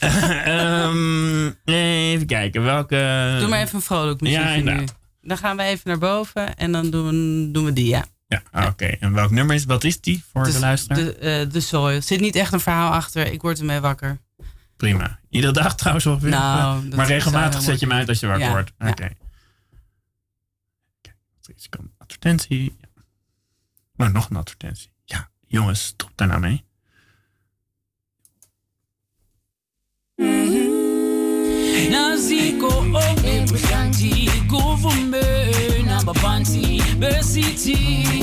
[0.44, 3.36] Ehm, even kijken, welke...
[3.40, 4.94] Doe maar even een vrolijk muziekje Ja, inderdaad.
[5.26, 8.04] Dan gaan we even naar boven en dan doen we, doen we die, ja.
[8.28, 8.84] Ja, oké.
[8.84, 10.98] En welk nummer is, wat is die voor de Dus luisteraar?
[11.04, 11.94] De, eh, de soil.
[11.96, 13.32] Er zit niet echt een verhaal achter.
[13.32, 14.18] Ik word ermee wakker.
[14.76, 15.18] Prima.
[15.28, 16.28] Iedere dag trouwens ongeveer?
[16.30, 18.72] Nou, maar regelmatig zet je hem uit als je wakker Ja, wordt.
[18.78, 18.88] ja.
[18.88, 19.02] Oké.
[19.02, 19.14] Er?
[21.70, 22.76] Een advertentie.
[23.96, 24.06] Ja.
[24.06, 24.90] Oh, nog een advertentie.
[25.04, 26.64] Ja, jongens, stop daar nou mee.
[32.14, 32.70] Naziko
[33.24, 35.22] ebuhlanti oh, kuvume
[35.86, 37.76] nabaphansi besithi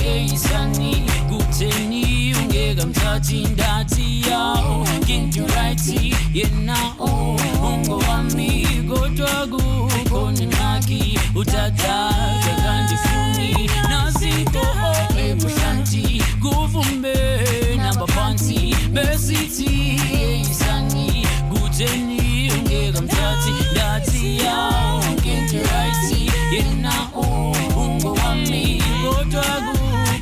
[0.08, 7.38] eyisani kutheni ungeka mthathi ndathi yawo nginturayithi yena oh,
[7.68, 14.66] ungowami kodwa kukhona ngaki uthathathe kandifuni naziko
[15.26, 17.16] ebuhlanti oh, kuvume
[17.78, 22.21] nabaphansi besithi eyisani kutheni
[23.02, 25.02] I'm dirty, dirty, yo.
[25.24, 29.78] Kingerahisi, yena u, ungo wami, ngoto wangu,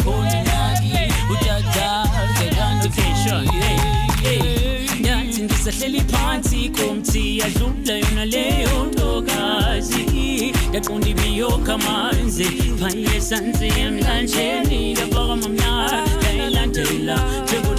[0.05, 2.05] uninaki, utata,
[2.83, 4.99] Location, yeah, yeah.
[5.01, 6.69] Nyathi ndisahleli phansi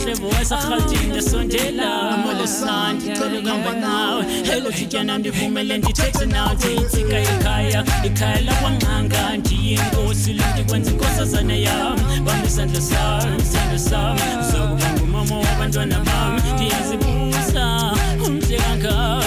[0.04, 4.24] ndabakamamna ndayilandela njengohlebo wasarhatini ndasondela molosandi cela ukuhamba nawe.
[4.44, 6.54] Helo jityana ndivumele ndithethe nawe.
[6.54, 11.96] Ndiyitsika ekhaya ikhaya lakwanqanga ndiyinkosi lo ndikwenza inkosazana yam.
[12.24, 14.16] Bam isandla sam isandla sam.
[14.52, 16.40] Zokuba ngumama wabantwana bam.
[16.54, 17.92] Ndiyazibuza
[18.26, 19.19] umhle kangaka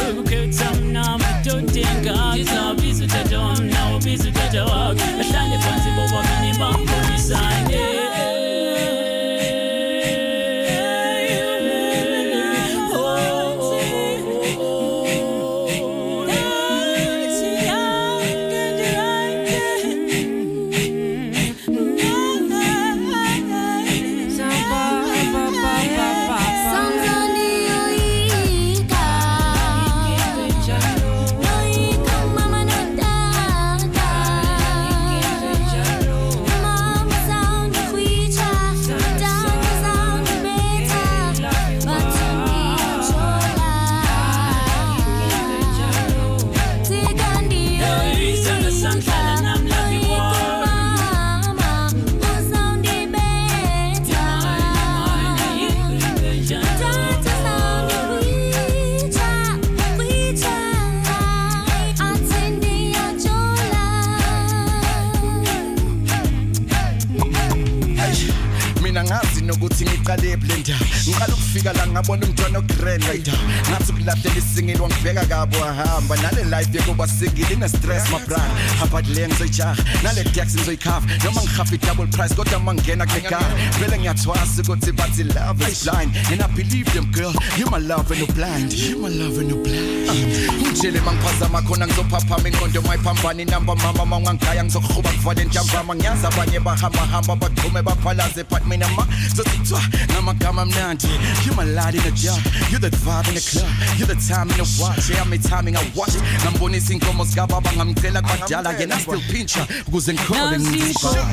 [72.99, 78.51] ngathi ukulahlela isingile wangibheka kabo wahamba nale life yokuba singile ine-stress my brother.
[78.83, 81.07] Apart le ngizoyijaha nale taxi ngizoyikhava.
[81.23, 83.45] Noma ngihafa i-double price kodwa uma ngingena kule car
[83.79, 86.15] vele ngiyathwasa ukuthi bathi love is blind.
[86.31, 87.33] And i believe them girl.
[87.57, 88.73] You my love and you blind.
[88.73, 94.05] You my love and you blind ngitshele uma ngiphazama khona ngizophaphama ingqondo mayiphambana inamba mama
[94.05, 95.95] ma ungangigaya ngizokuhuba kuvale ntambama.
[95.95, 99.81] Ngiyazi abanye bahambahamba bagqume baphalaze but mina ma zozithwa
[100.11, 101.07] ngamagama amnandi.
[101.45, 104.49] You my light in the dark you the vibe in the club you the time
[104.51, 105.09] in the watch.
[105.09, 106.15] Yeah me timing I watch.
[106.43, 111.27] Ngambonisa inkomo zikababa ngamcela kwadala yena still pincha ukuze ngikhole ngizibhala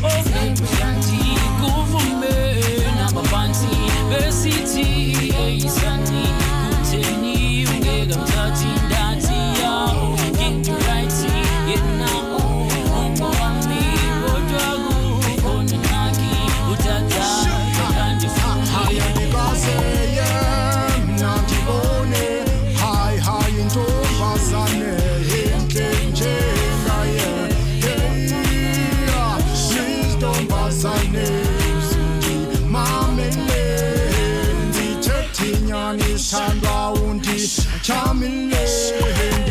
[0.46, 1.22] ebuhlanti
[1.60, 2.34] kuvume
[2.96, 3.66] nabaphansi
[4.10, 6.49] besithi eyisani
[37.90, 38.62] Chamile,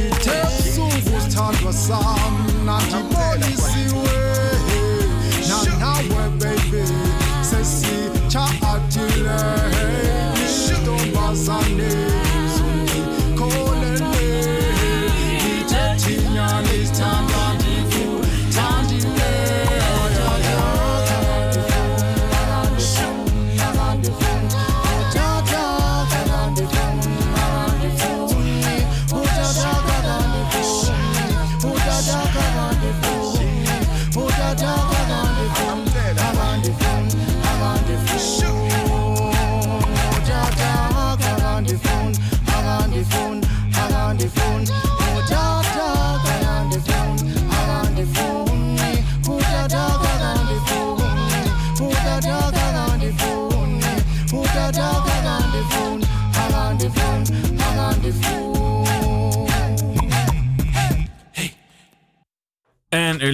[0.07, 0.37] ndithe
[0.75, 2.38] suvuthandwa sami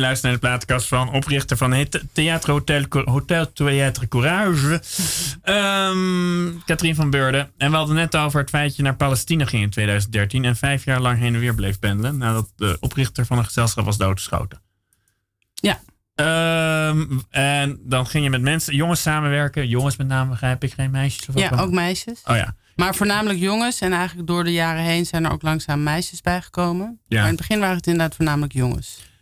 [0.05, 4.81] luistert naar de plaatkast van oprichter van het Theater Hotel, Hotel Theater Courage,
[5.41, 7.51] ehm Katrien van Beurden.
[7.57, 10.55] En we hadden net over het feit dat je naar Palestina ging in 2013 en
[10.55, 13.97] vijf jaar lang heen en weer bleef pendelen nadat de oprichter van een gezelschap was
[13.97, 14.61] doodgeschoten.
[15.53, 15.79] Ja.
[16.15, 20.91] Ehm, en dan ging je met mensen, jongens samenwerken, jongens met name begrijp ik, geen
[20.91, 22.21] meisjes of Ja, ook meisjes.
[22.25, 22.55] Oh ja.
[22.75, 23.81] Maar voornamelijk jongens.
[23.81, 26.99] En eigenlijk door de jaren heen zijn er ook langzaam meisjes bijgekomen.
[27.07, 27.17] Ja.
[27.17, 29.13] Maar in het begin waren het inderdaad voornamelijk jongens.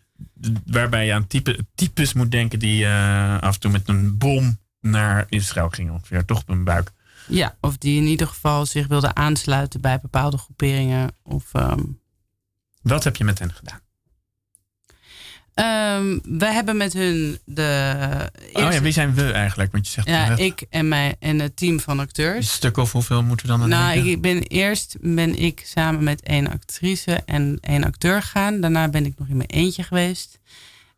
[0.65, 4.57] Waarbij je aan type, types moet denken die eh, af en toe met een bom
[4.82, 6.91] naar Israël gingen ongeveer, toch op hun buik.
[7.28, 11.11] Ja, of die in ieder geval zich wilden aansluiten bij bepaalde groeperingen.
[11.24, 11.82] Of, ehm,
[12.82, 13.80] Wat heb je met hen gedaan?
[15.53, 17.93] Ehm, we hebben met hun de.
[18.53, 19.71] Oh ja, wie zijn we eigenlijk?
[19.71, 22.51] Want je zegt Ja, net ik en, mijn, en het team van een acteurs.
[22.51, 24.11] stuk of hoeveel moeten we dan aan Nou, denken?
[24.11, 28.61] ik ben eerst ben ik samen met één actrice en één acteur gegaan.
[28.61, 30.39] Daarna ben ik nog in mijn eentje geweest.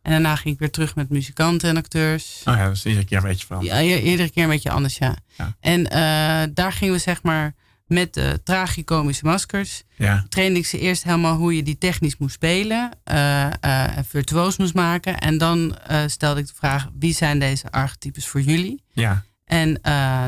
[0.02, 2.40] En daarna ging ik weer terug met muzikanten en acteurs.
[2.44, 3.64] Oh ja, is iedere keer een beetje van.
[3.64, 5.16] Ja, iedere keer een beetje anders, ja.
[5.36, 5.56] Ja.
[5.60, 7.54] En eh, daar gingen we zeg maar
[7.86, 9.82] met de tragicomische maskers.
[9.96, 10.24] Ja.
[10.28, 12.90] Trainde ik ze eerst helemaal hoe je die technisch moest spelen.
[13.04, 15.18] eh, en virtuoos moest maken.
[15.18, 18.82] En dan eh, stelde ik de vraag, wie zijn deze archetypes voor jullie?
[18.92, 19.78] Ja, En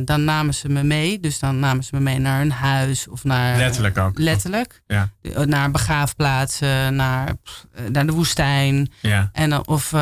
[0.05, 1.21] dan namen ze me mee.
[1.21, 3.57] Dus dan namen ze me mee naar een huis of naar...
[3.57, 4.19] letterlijk ook.
[4.19, 4.83] Letterlijk.
[4.87, 5.11] Ja,
[5.45, 7.33] Naar begraafplaatsen, naar,
[7.93, 8.93] naar de woestijn.
[9.03, 9.95] ja, En, of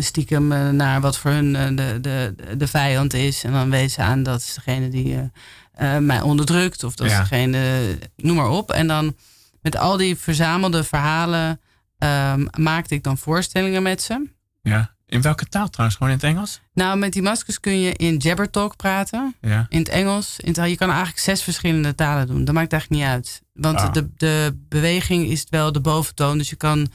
[0.00, 0.46] stiekem
[0.76, 3.44] naar wat voor hun de, de, de vijand is.
[3.44, 5.30] En dan wezen aan dat is degene die
[5.76, 6.84] eh, eh, mij onderdrukt.
[6.84, 7.22] Of dat Ja.
[7.22, 8.70] is degene, noem maar op.
[8.70, 9.16] En dan
[9.62, 11.60] met al die verzamelde verhalen
[11.98, 14.26] ehm, maakte ik dan voorstellingen met ze.
[14.62, 14.94] ja.
[15.08, 15.96] In welke taal trouwens?
[15.98, 16.60] Gewoon in het Engels?
[16.74, 19.34] Nou, met die maskers kun je in Jabbertalk praten.
[19.40, 19.66] Ja.
[19.68, 20.36] In het Engels.
[20.40, 22.44] In het, je kan eigenlijk zes verschillende talen doen.
[22.44, 23.42] Dat maakt eigenlijk niet uit.
[23.52, 23.92] Want Ah.
[23.92, 26.38] de, de beweging is wel de boventoon.
[26.38, 26.88] Dus je kan.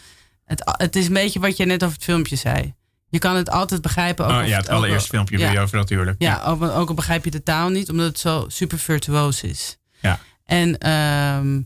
[0.45, 2.73] Het, het is een beetje wat je net over het filmpje zei.
[3.11, 4.25] Je kan het altijd begrijpen.
[4.25, 5.61] Ook Oh ja, het allereerste filmpje ja.
[5.61, 6.15] over natuurlijk.
[6.21, 9.77] Ja, ook, ook al begrijp je de taal niet, omdat het zo super virtuoos is.
[10.01, 10.19] Ja.
[10.45, 11.61] En, ehm,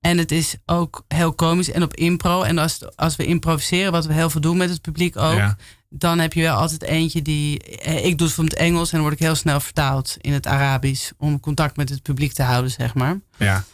[0.00, 2.42] en het is ook heel komisch en op impro.
[2.42, 5.56] En als, als we improviseren, wat we heel veel doen met het publiek ook, Ja.
[5.88, 7.60] dan heb je wel altijd eentje die.
[7.62, 10.32] eh, Ik doe het van het Engels en dan word ik heel snel vertaald in
[10.32, 13.20] het Arabisch om contact met het publiek te houden, zeg maar.
[13.36, 13.64] Ja.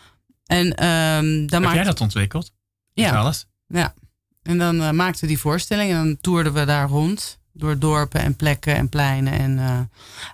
[0.47, 2.53] En ehm dan Heb maakt jij dat ontwikkeld?
[2.93, 3.11] Ja.
[3.17, 3.47] alles?
[3.67, 3.95] ja.
[4.45, 7.39] En dan eh, maakten we die voorstelling en dan toerden we daar rond.
[7.53, 9.33] Door dorpen en plekken en pleinen.
[9.33, 9.79] En, eh,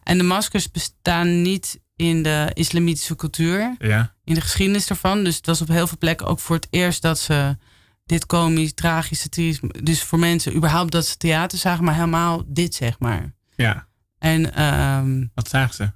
[0.05, 3.75] en de maskers bestaan niet in de islamitische cultuur.
[3.79, 4.15] Ja.
[4.25, 5.25] In de geschiedenis ervan.
[5.25, 7.57] Dus het was op heel veel plekken ook voor het eerst dat ze
[8.05, 9.61] dit komisch, tragisch, satirisch...
[9.83, 13.33] Dus voor mensen überhaupt dat ze theater zagen, maar helemaal dit zeg maar.
[13.55, 13.87] Ja.
[14.19, 15.91] En ehm, Wat zagen ze?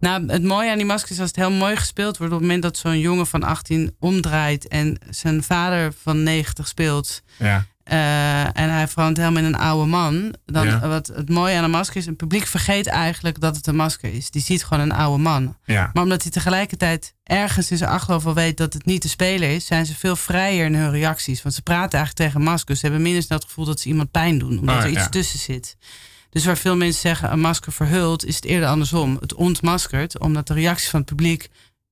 [0.00, 2.32] Nou, het mooie aan die maskers is als het heel mooi gespeeld wordt.
[2.32, 7.22] Op het moment dat zo'n jongen van 18 omdraait en zijn vader van 90 speelt.
[7.38, 7.64] Ja.
[7.84, 10.34] eh, en hij verandert helemaal in een oude man.
[10.46, 10.88] Dan, Ja.
[10.88, 14.12] wat het mooie aan een masker is, een publiek vergeet eigenlijk dat het een masker
[14.14, 14.30] is.
[14.30, 15.56] Die ziet gewoon een oude man.
[15.64, 15.90] Ja.
[15.92, 19.50] Maar omdat hij tegelijkertijd ergens in zijn achterhoofd wel weet dat het niet de speler
[19.54, 21.42] is, zijn ze veel vrijer in hun reacties.
[21.42, 22.78] Want ze praten eigenlijk tegen maskers.
[22.80, 24.98] Ze hebben minder snel het gevoel dat ze iemand pijn doen, omdat Oh, er iets
[25.00, 25.08] ja.
[25.08, 25.76] tussen zit.
[26.30, 29.16] Dus waar veel mensen zeggen een masker verhult, is het eerder andersom.
[29.20, 31.48] Het ontmaskert, omdat de reacties van het publiek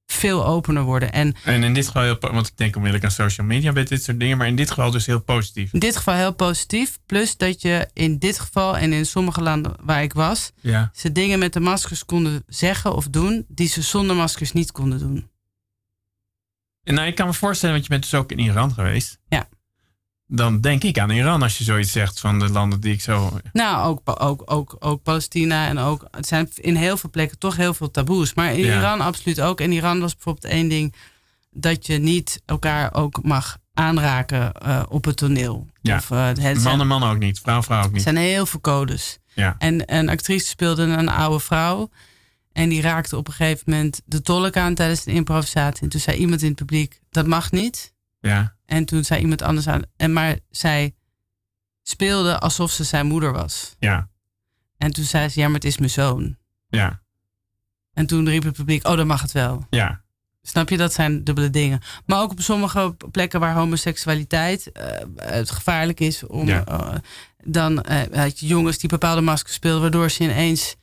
[0.07, 1.13] veel opener worden.
[1.13, 4.03] En En in dit geval, heel, want ik denk onmiddellijk aan social media bij dit
[4.03, 5.73] soort dingen, maar in dit geval dus heel positief.
[5.73, 6.99] in dit geval heel positief.
[7.07, 10.91] Plus dat je in dit geval en in sommige landen waar ik was, Ja.
[10.95, 14.99] ze dingen met de maskers konden zeggen of doen die ze zonder maskers niet konden
[14.99, 15.29] doen.
[16.85, 19.19] En nou, ik kan me voorstellen, want je bent dus ook in Iran geweest.
[19.29, 19.49] Ja.
[20.31, 23.39] Dan denk ik aan Iran als je zoiets zegt van de landen die ik zo.
[23.53, 26.07] Nou, ook, ook, ook, ook Palestina en ook.
[26.11, 28.35] Het zijn in heel veel plekken toch heel veel taboes.
[28.35, 28.77] Maar in Ja.
[28.79, 29.61] Iran absoluut ook.
[29.61, 30.95] In Iran was bijvoorbeeld één ding
[31.51, 35.67] dat je niet elkaar ook mag aanraken eh, op het toneel.
[35.83, 35.97] Ja.
[35.97, 38.03] Of, eh, het zijn- Man en man ook niet, vrouw vrouw ook Er niet.
[38.03, 39.19] zijn heel veel codes.
[39.35, 39.55] Ja.
[39.59, 41.91] En een actrice speelde een oude vrouw.
[42.53, 45.83] En die raakte op een gegeven moment de tolk aan tijdens de improvisatie.
[45.83, 47.93] En toen zei iemand in het publiek, dat mag niet.
[48.21, 48.57] Ja.
[48.67, 49.83] En toen zei iemand anders aan.
[49.97, 50.95] En maar zij
[51.83, 53.77] speelde alsof ze zijn moeder was.
[53.79, 54.09] Ja.
[54.79, 56.37] En toen zei ze, ja, maar het is mijn zoon.
[56.69, 57.03] Ja.
[57.93, 59.67] En toen riep het publiek, oh, dan mag het wel.
[59.71, 60.03] Ja.
[60.43, 60.77] Snap je?
[60.77, 61.81] Dat zijn dubbele dingen.
[62.07, 66.27] Maar ook op sommige plekken waar homoseksualiteit eh, het gevaarlijk is.
[66.27, 66.65] Om, Ja.
[66.65, 66.95] eh,
[67.45, 69.81] dan eh, had je jongens die bepaalde maskers speelden.
[69.81, 70.77] Waardoor ze ineens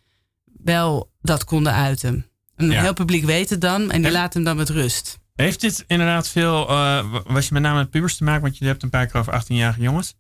[0.64, 2.26] wel dat konden uiten.
[2.56, 2.82] En Ja.
[2.82, 3.92] heel publiek weet het dan.
[3.92, 5.20] En die laat hem dan met rust.
[5.36, 6.68] Heeft dit inderdaad veel.
[6.68, 8.42] wa- was je met name met pubers te maken?
[8.42, 10.14] Want je hebt een paar keer over 18-jarige jongens.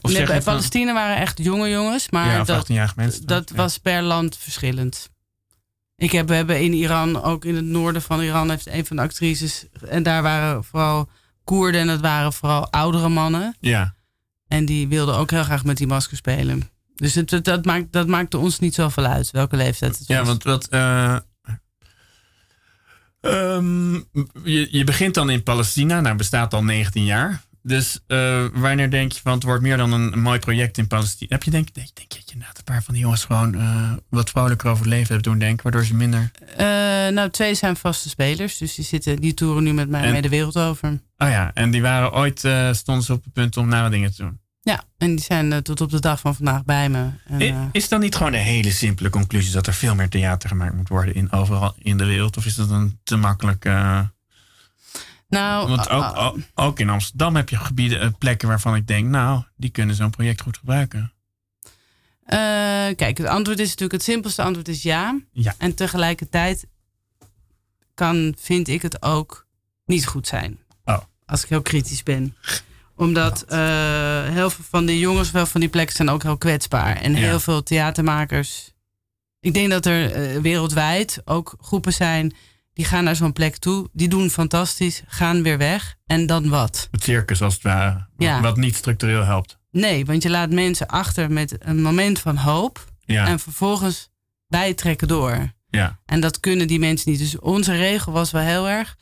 [0.00, 2.10] Of Nee, bij van- Palestina waren echt jonge jongens.
[2.10, 3.26] Maar Ja, dat, 18-jarige mensen.
[3.26, 3.56] dat Ja.
[3.56, 5.10] was per land verschillend.
[5.96, 8.96] Ik heb, we hebben in Iran, ook in het noorden van Iran, heeft een van
[8.96, 9.66] de actrices.
[9.88, 11.08] En daar waren vooral
[11.44, 13.56] Koerden en dat waren vooral oudere mannen.
[13.60, 13.94] Ja.
[14.48, 16.70] En die wilden ook heel graag met die masker spelen.
[16.94, 20.16] Dus het, dat, maakt, dat maakte ons niet zoveel uit welke leeftijd het was.
[20.16, 20.68] Ja, want wat.
[20.68, 21.16] eh,
[23.24, 23.94] ehm,
[24.44, 27.42] je, je begint dan in Palestina, nou bestaat al 19 jaar.
[27.66, 30.86] Dus eh, wanneer denk je van het wordt meer dan een, een mooi project in
[30.86, 31.34] Palestina?
[31.34, 33.54] Heb je denk, denk, denk je dat je inderdaad een paar van die jongens gewoon
[33.54, 36.30] eh, wat vrolijker over het leven hebt doen denken, waardoor ze minder.
[36.56, 36.66] Eh,
[37.14, 38.58] nou, twee zijn vaste spelers.
[38.58, 40.88] Dus die, zitten, die toeren nu met mij En- mee de wereld over.
[41.18, 42.38] Oh ja, en die waren ooit,
[42.72, 44.38] stonden ze op het punt om nare dingen te doen.
[44.64, 47.10] Ja, en die zijn eh, tot op de dag van vandaag bij me.
[47.24, 50.08] En, I- eh, Is dan niet gewoon een hele simpele conclusie dat er veel meer
[50.08, 52.36] theater gemaakt moet worden in overal in de wereld?
[52.36, 53.64] Of is dat een te makkelijk.
[53.64, 54.00] eh,
[55.28, 59.42] nou, Want ook, ook, in Amsterdam heb je gebieden, eh, plekken waarvan ik denk, nou,
[59.56, 61.12] die kunnen zo'n project goed gebruiken.
[62.24, 62.38] Eh,
[62.96, 65.20] kijk, het antwoord is natuurlijk, het simpelste antwoord is ja.
[65.32, 65.54] Ja.
[65.58, 66.66] En tegelijkertijd
[67.94, 69.46] kan, vind ik het ook
[69.86, 70.58] niet goed zijn.
[70.84, 70.98] Oh.
[71.26, 72.36] Als ik heel kritisch ben.
[72.96, 73.58] Omdat eh,
[74.28, 76.96] heel veel van die jongens, wel van die plekken zijn ook heel kwetsbaar.
[76.96, 77.18] En Ja.
[77.18, 78.72] heel veel theatermakers.
[79.40, 82.34] Ik denk dat er eh, wereldwijd ook groepen zijn
[82.72, 83.88] die gaan naar zo'n plek toe.
[83.92, 85.94] Die doen fantastisch, gaan weer weg.
[86.06, 86.88] En dan wat?
[86.90, 88.40] Het circus als het ware, Ja.
[88.40, 89.58] wat niet structureel helpt.
[89.70, 92.84] Nee, want je laat mensen achter met een moment van hoop.
[93.00, 93.26] Ja.
[93.26, 94.10] En vervolgens
[94.46, 95.52] wij trekken door.
[95.68, 95.98] Ja.
[96.06, 97.18] En dat kunnen die mensen niet.
[97.20, 98.96] Dus onze regel was wel heel erg.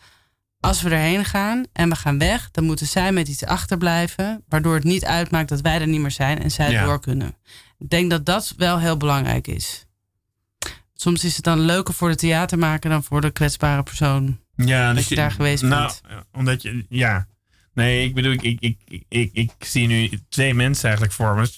[0.63, 4.45] Als we erheen gaan en we gaan weg, dan moeten zij met iets achterblijven.
[4.49, 6.85] Waardoor het niet uitmaakt dat wij er niet meer zijn en zij Ja.
[6.85, 7.35] door kunnen.
[7.79, 9.87] Ik denk dat dat wel heel belangrijk is.
[10.95, 14.39] Soms is het dan leuker voor de theatermaker dan voor de kwetsbare persoon.
[14.57, 16.01] Ja, dat dus je daar geweest nou, bent.
[16.09, 17.27] eh, Omdat je, ja.
[17.75, 21.51] Nee, ik bedoel, ik, ik, ik, ik, ik zie nu twee mensen eigenlijk voor me.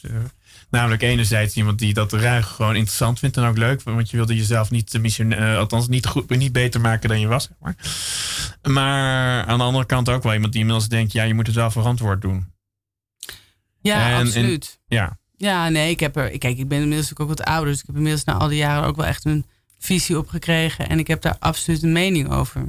[0.74, 3.82] Namelijk enerzijds iemand die dat ruig gewoon interessant vindt en ook leuk.
[3.82, 7.20] Want je wilde jezelf niet, te mission, eh, althans niet, goed, niet beter maken dan
[7.20, 7.42] je was.
[7.44, 7.76] Zeg maar.
[8.72, 11.56] maar aan de andere kant ook wel iemand die inmiddels denkt, ja, je moet het
[11.56, 12.52] wel verantwoord doen.
[13.80, 14.78] Ja, En- en- absoluut.
[14.86, 16.38] Ja, Ja, nee, ik heb er.
[16.38, 17.70] Kijk, ik ben inmiddels ook wat ouder.
[17.72, 19.46] Dus ik heb inmiddels na al die jaren ook wel echt een
[19.78, 20.88] visie op gekregen.
[20.88, 22.66] En ik heb daar absoluut een mening over.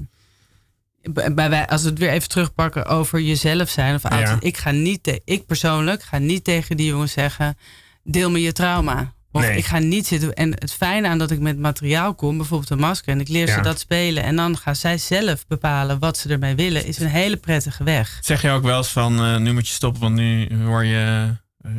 [1.12, 4.10] Bij, wij- als we het weer even terugpakken over jezelf zijn of.
[4.10, 4.38] Ja.
[4.40, 7.58] Ik ga niet, ik persoonlijk ga niet tegen die jongens zeggen:
[8.06, 9.14] deel me je trauma.
[9.32, 9.58] Of Nee.
[9.58, 10.34] ik ga niet zitten.
[10.34, 13.48] En het fijne aan dat ik met materiaal kom, bijvoorbeeld een masker, en ik leer
[13.48, 13.56] Ja.
[13.56, 14.24] ze dat spelen.
[14.24, 18.18] En dan gaan zij zelf bepalen wat ze ermee willen, is een hele prettige weg.
[18.22, 21.34] Zeg je ook wel eens van, eh, nu moet je stoppen, want nu hoor je,
[21.62, 21.72] eh,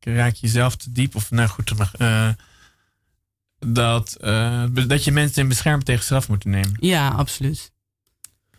[0.00, 1.14] raak je jezelf te diep.
[1.14, 2.28] Of nou goed, eh,
[3.58, 4.16] dat,
[4.86, 6.76] dat je mensen in bescherming tegen zelf moeten nemen.
[6.80, 7.72] Ja, absoluut.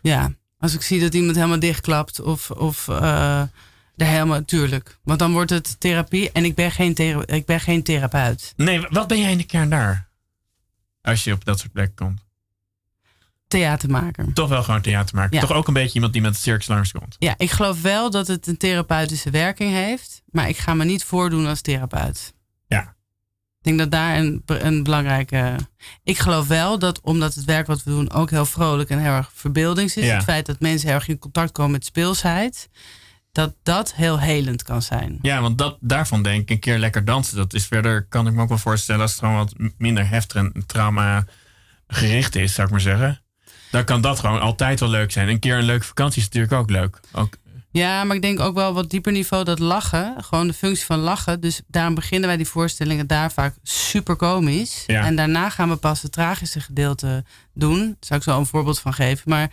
[0.02, 2.88] Ja, als ik zie dat iemand helemaal dichtklapt of, of
[3.96, 4.98] er helemaal, tuurlijk.
[5.02, 8.52] Want dan wordt het therapie en ik ben geen, thera- ik ben geen therapeut.
[8.56, 10.08] Nee, wa- wat ben jij in de kern daar?
[11.02, 12.24] Als je op dat soort plekken komt.
[13.48, 14.32] Theatermaker.
[14.32, 15.34] Toch wel gewoon theater maken.
[15.34, 15.40] Ja.
[15.46, 17.16] Toch ook een beetje iemand die met de circus langskomt.
[17.18, 21.04] Ja, ik geloof wel dat het een therapeutische werking heeft, maar ik ga me niet
[21.04, 22.34] voordoen als therapeut.
[22.66, 22.80] Ja.
[23.58, 25.56] Ik denk dat daar een, een belangrijke.
[26.02, 29.12] Ik geloof wel dat omdat het werk wat we doen ook heel vrolijk en heel
[29.12, 30.04] erg verbeeldings is.
[30.04, 30.14] Ja.
[30.14, 32.68] Het feit dat mensen heel erg in contact komen met speelsheid.
[33.36, 35.18] Dat dat heel helend kan zijn.
[35.22, 37.36] Ja, want dat, daarvan denk ik een keer lekker dansen.
[37.36, 40.36] Dat is verder, kan ik me ook wel voorstellen, als het gewoon wat minder heftig
[40.36, 41.24] en trauma
[41.88, 43.22] gericht is, zou ik maar zeggen.
[43.70, 45.28] Dan kan dat gewoon altijd wel leuk zijn.
[45.28, 47.00] Een keer een leuke vakantie is natuurlijk ook leuk.
[47.12, 47.36] Ook,
[47.70, 50.14] Ja, maar ik denk ook wel wat dieper niveau dat lachen.
[50.18, 51.40] Gewoon de functie van lachen.
[51.40, 54.84] Dus daarom beginnen wij die voorstellingen daar vaak super komisch.
[54.86, 55.04] Ja.
[55.04, 57.24] En daarna gaan we pas het tragische gedeelte
[57.54, 57.78] doen.
[57.78, 59.30] Daar zou ik zo een voorbeeld van geven.
[59.30, 59.50] Maar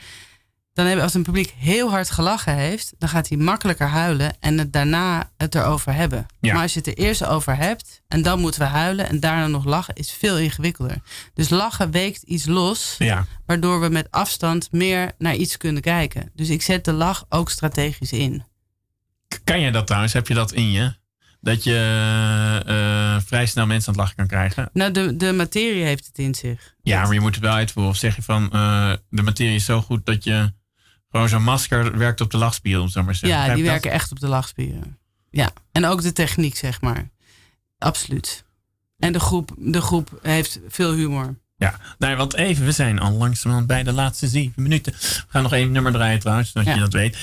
[0.74, 4.58] dan heb, als een publiek heel hard gelachen heeft, dan gaat hij makkelijker huilen en
[4.58, 6.26] het daarna het erover hebben.
[6.40, 6.54] Ja.
[6.54, 9.48] Maar als je het er eerst over hebt en dan moeten we huilen en daarna
[9.48, 10.98] nog lachen, is veel ingewikkelder.
[11.34, 13.26] Dus lachen weekt iets los, Ja.
[13.46, 16.32] waardoor we met afstand meer naar iets kunnen kijken.
[16.34, 18.44] Dus ik zet de lach ook strategisch in.
[19.44, 20.14] Kan jij dat trouwens?
[20.14, 20.94] Heb je dat in je?
[21.42, 21.78] Dat je
[22.66, 24.70] eh, vrij snel mensen aan het lachen kan krijgen?
[24.74, 26.74] Nou, de, de materie heeft het in zich.
[26.84, 27.92] Ja, maar je moet het wel uitvoeren.
[27.92, 30.54] Of zeg je van, eh, de materie is zo goed dat je
[31.14, 33.30] gewoon zo'n masker werkt op de lachspier, om zo maar te zeggen.
[33.40, 33.74] Ja, Begrijp die dat?
[33.82, 34.98] werken echt op de lachspieren.
[35.30, 37.10] Ja, en ook de techniek, zeg maar.
[37.78, 38.44] Absoluut.
[39.00, 41.36] En de groep, de groep heeft veel humor.
[41.56, 44.94] Ja, nee, want even, we zijn al langzamerhand bij de laatste zeven minuten.
[44.94, 46.74] We gaan nog even nummer draaien trouwens, zodat Ja.
[46.74, 47.18] je dat weet.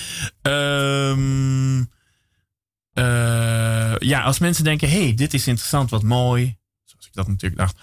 [2.92, 6.56] Eh, ja, als mensen denken, hey, dit is interessant, wat mooi.
[6.84, 7.76] Zoals ik dat natuurlijk dacht.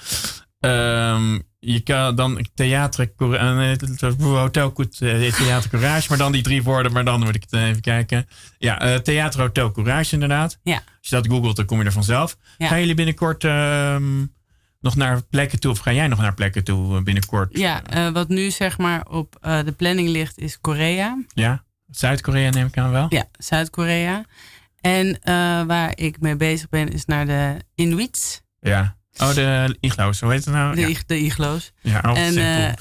[0.59, 6.63] Ehm, je kan dan theater, eh, hotel, goed, eh, theater Courage, maar dan die drie
[6.63, 8.27] woorden, maar dan moet ik het even kijken.
[8.57, 10.59] Ja, eh, theater Hotel Courage inderdaad.
[10.63, 10.75] Ja.
[10.75, 12.37] Als je dat googelt, dan kom je er vanzelf.
[12.57, 12.67] Ja.
[12.67, 14.25] Gaan jullie binnenkort ehm,
[14.79, 17.57] nog naar plekken toe, of ga jij nog naar plekken toe binnenkort?
[17.57, 17.81] Ja,
[18.11, 21.23] wat nu zeg maar op de planning ligt is Korea.
[21.33, 21.63] Ja?
[21.87, 23.05] Zuid-Korea neem ik aan wel?
[23.09, 24.25] Ja, Zuid-Korea.
[24.81, 25.19] En
[25.67, 28.41] waar ik mee bezig ben is naar de Inuits.
[28.59, 28.97] Ja.
[29.17, 30.75] Oh, de iglo's, hoe heet het nou?
[30.75, 30.97] De, ja.
[31.05, 31.71] de iglo's.
[31.81, 32.51] Ja, oh, en, simpel.
[32.51, 32.71] eh,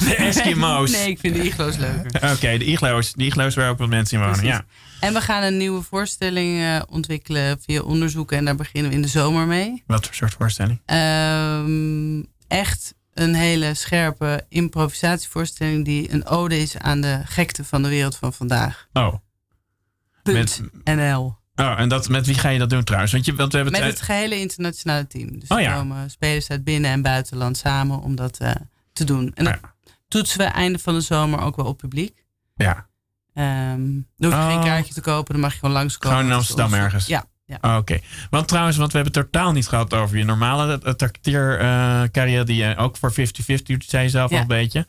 [0.08, 0.90] De Eskimo's.
[0.90, 2.14] nee, ik vind de iglo's leuker.
[2.32, 3.12] Oké, de iglo's.
[3.12, 4.56] De iglo's waar ook wat mensen in wonen, Precies.
[4.56, 4.64] ja.
[5.00, 8.36] En we gaan een nieuwe voorstelling eh, ontwikkelen via onderzoeken.
[8.38, 9.82] En daar beginnen we in de zomer mee.
[9.86, 10.80] Wat voor soort voorstelling?
[10.86, 17.88] Ehm, echt een hele scherpe improvisatievoorstelling die een ode is aan de gekte van de
[17.88, 18.86] wereld van vandaag.
[18.92, 19.14] Oh.
[20.22, 20.60] Punt.
[20.84, 21.36] NL.
[21.56, 23.12] Oh, en dat, met wie ga je dat doen trouwens?
[23.12, 25.38] Want, je, want we hebben Met het, gehele internationale team.
[25.40, 25.74] Dus Oh ja.
[25.76, 28.50] komen spelers uit binnen- en buitenland samen om dat eh,
[28.92, 29.32] te doen.
[29.34, 29.60] En
[30.08, 32.24] toetsen we einde van de zomer ook wel op publiek.
[32.56, 32.86] Ja.
[33.34, 33.80] Ehm
[34.16, 34.52] dan hoef je Oh.
[34.52, 36.16] geen kaartje te kopen, dan mag je gewoon langskomen.
[36.16, 37.06] Gewoon in Amsterdam ergens?
[37.06, 37.24] Ja.
[37.44, 37.58] ja.
[37.60, 37.98] Oh, Oké.
[38.30, 42.76] Want trouwens, want we hebben het totaal niet gehad over je normale acteercarrière die je
[42.76, 43.14] ook voor 50-50
[43.62, 44.86] doet, zei je zelf al een beetje.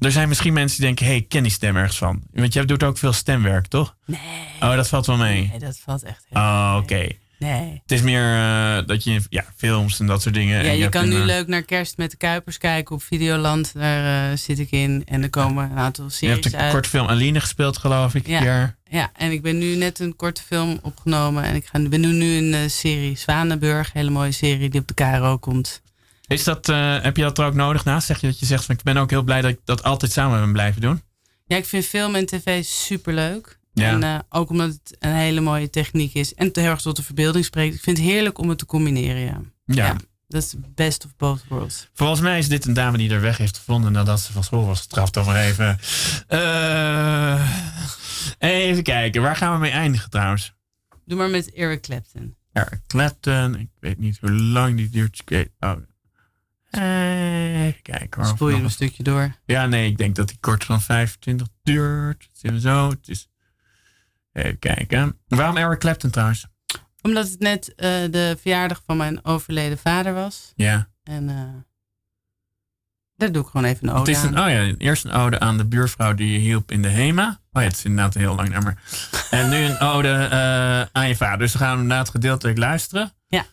[0.00, 2.22] Er zijn misschien mensen die denken, hey, ik ken die stem ergens van.
[2.32, 3.96] Want jij doet ook veel stemwerk, toch?
[4.06, 4.20] Nee.
[4.60, 5.48] Oh, dat valt wel mee.
[5.48, 7.06] Nee, dat valt echt heel Oh, oké.
[7.42, 7.80] Nee.
[7.82, 10.64] Het is meer eh, dat je ja, films en dat soort dingen.
[10.64, 13.72] Ja, je kan nu leuk naar Kerst met de Kuipers kijken op Videoland.
[13.74, 15.02] Daar eh, zit ik in.
[15.06, 18.26] En er komen een aantal Je series hebt een korte film Aline gespeeld, geloof ik.
[18.26, 18.36] Ja.
[18.36, 18.76] een keer.
[18.88, 21.44] Ja, en ik ben nu net een korte film opgenomen.
[21.44, 23.92] En ik ga, ben nu, nu een eh, serie Zwanenburg.
[23.92, 25.82] Hele mooie serie die op de KRO komt.
[26.32, 28.06] Is dat, eh, heb je dat er ook nodig naast?
[28.06, 30.12] Zeg je dat je zegt van ik ben ook heel blij dat ik dat altijd
[30.12, 31.02] samen ben blijven doen?
[31.46, 33.58] Ja, ik vind film en tv superleuk.
[33.72, 33.88] Ja.
[33.88, 36.34] En eh, ook omdat het een hele mooie techniek is.
[36.34, 37.74] En heel erg tot de verbeelding spreekt.
[37.74, 39.40] Ik vind het heerlijk om het te combineren, ja.
[39.64, 39.96] Ja.
[40.28, 41.88] Dat is best of both worlds.
[41.92, 44.66] Volgens mij is dit een dame die er weg heeft gevonden nadat ze van school
[44.66, 45.14] was getrapt.
[45.14, 45.78] Dan maar even.
[46.26, 47.50] Eh,
[48.38, 50.54] even kijken, waar gaan we mee eindigen trouwens?
[51.04, 52.36] Doe maar met Eric Clapton.
[52.52, 55.22] Eric Clapton, ik weet niet hoe lang die duurt.
[55.58, 55.72] Oh.
[56.72, 58.26] Even kijken hoor.
[58.26, 59.34] Spoel je nog een stukje door.
[59.44, 62.28] Ja, nee, ik denk dat die kort van 25 duurt.
[62.32, 63.28] Het is Zo, het is...
[64.32, 65.18] Even kijken.
[65.28, 66.46] Waarom Eric Clapton trouwens?
[67.02, 70.52] Omdat het net eh, de verjaardag van mijn overleden vader was.
[70.56, 70.88] Ja.
[71.02, 71.36] En eh,
[73.16, 74.44] daar doe ik gewoon even een Het ode is een, aan.
[74.44, 77.40] oh ja, eerst een ode aan de buurvrouw die je hielp in de HEMA.
[77.52, 78.78] Oh ja, het is inderdaad een heel lang nummer.
[79.30, 81.38] En nu een ode eh, aan je vader.
[81.38, 83.12] Dus we gaan inderdaad gedeeltelijk luisteren.
[83.26, 83.44] Ja.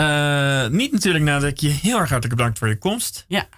[0.00, 3.24] Eh, niet natuurlijk nadat ik je heel erg hartelijk bedankt voor je komst.
[3.28, 3.48] Ja.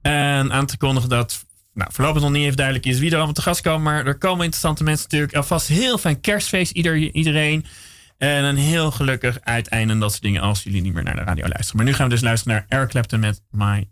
[0.00, 1.44] En aan te kondigen dat
[1.74, 3.82] nou, voorlopig nog niet even duidelijk is wie er allemaal te gast komen.
[3.82, 5.34] Maar er komen interessante mensen natuurlijk.
[5.34, 7.66] Alvast heel fijn kerstfeest ieder, iedereen.
[8.18, 11.22] En een heel gelukkig uiteinde en dat soort dingen als jullie niet meer naar de
[11.22, 11.76] radio luisteren.
[11.76, 13.88] Maar nu gaan we dus luisteren naar Eric Clapton met My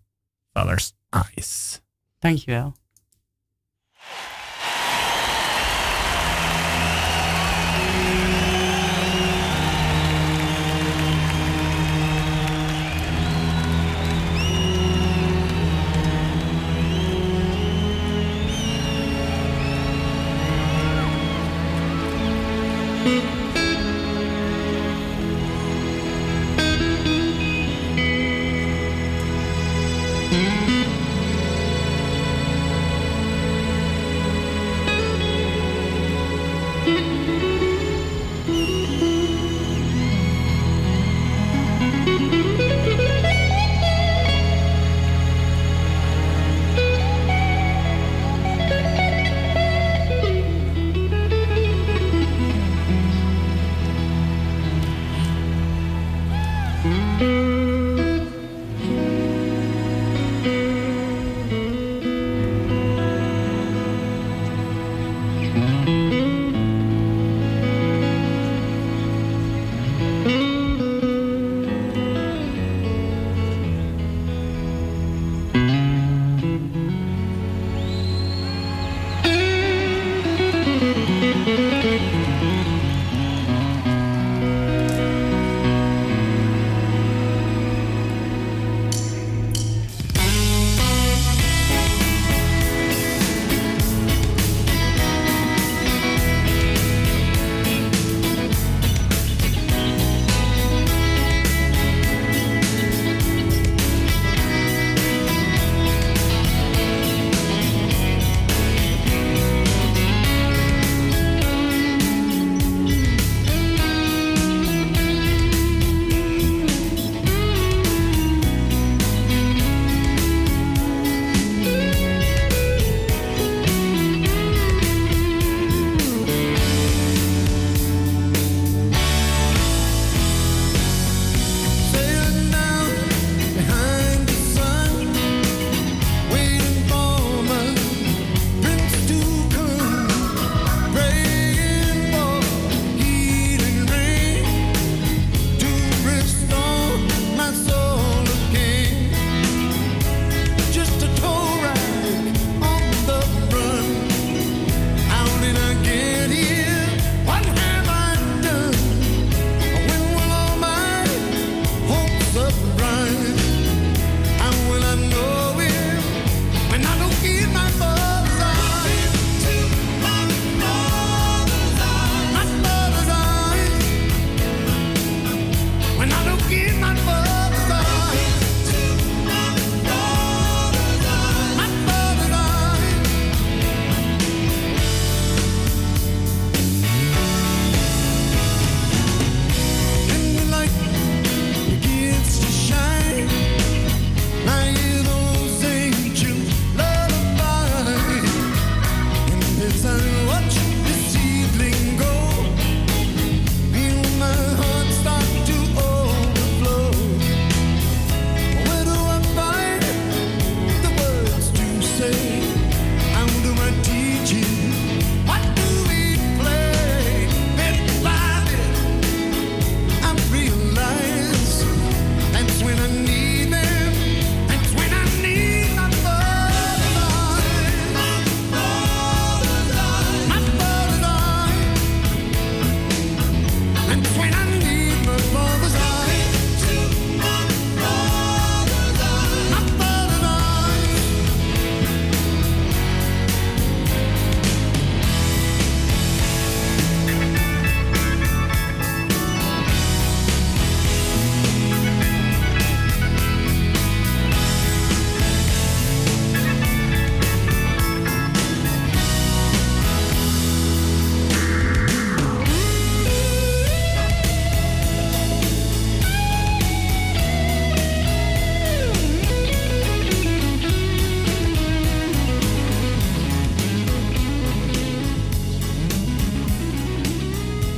[0.52, 1.80] Father's Eyes.
[2.18, 2.79] Dankjewel.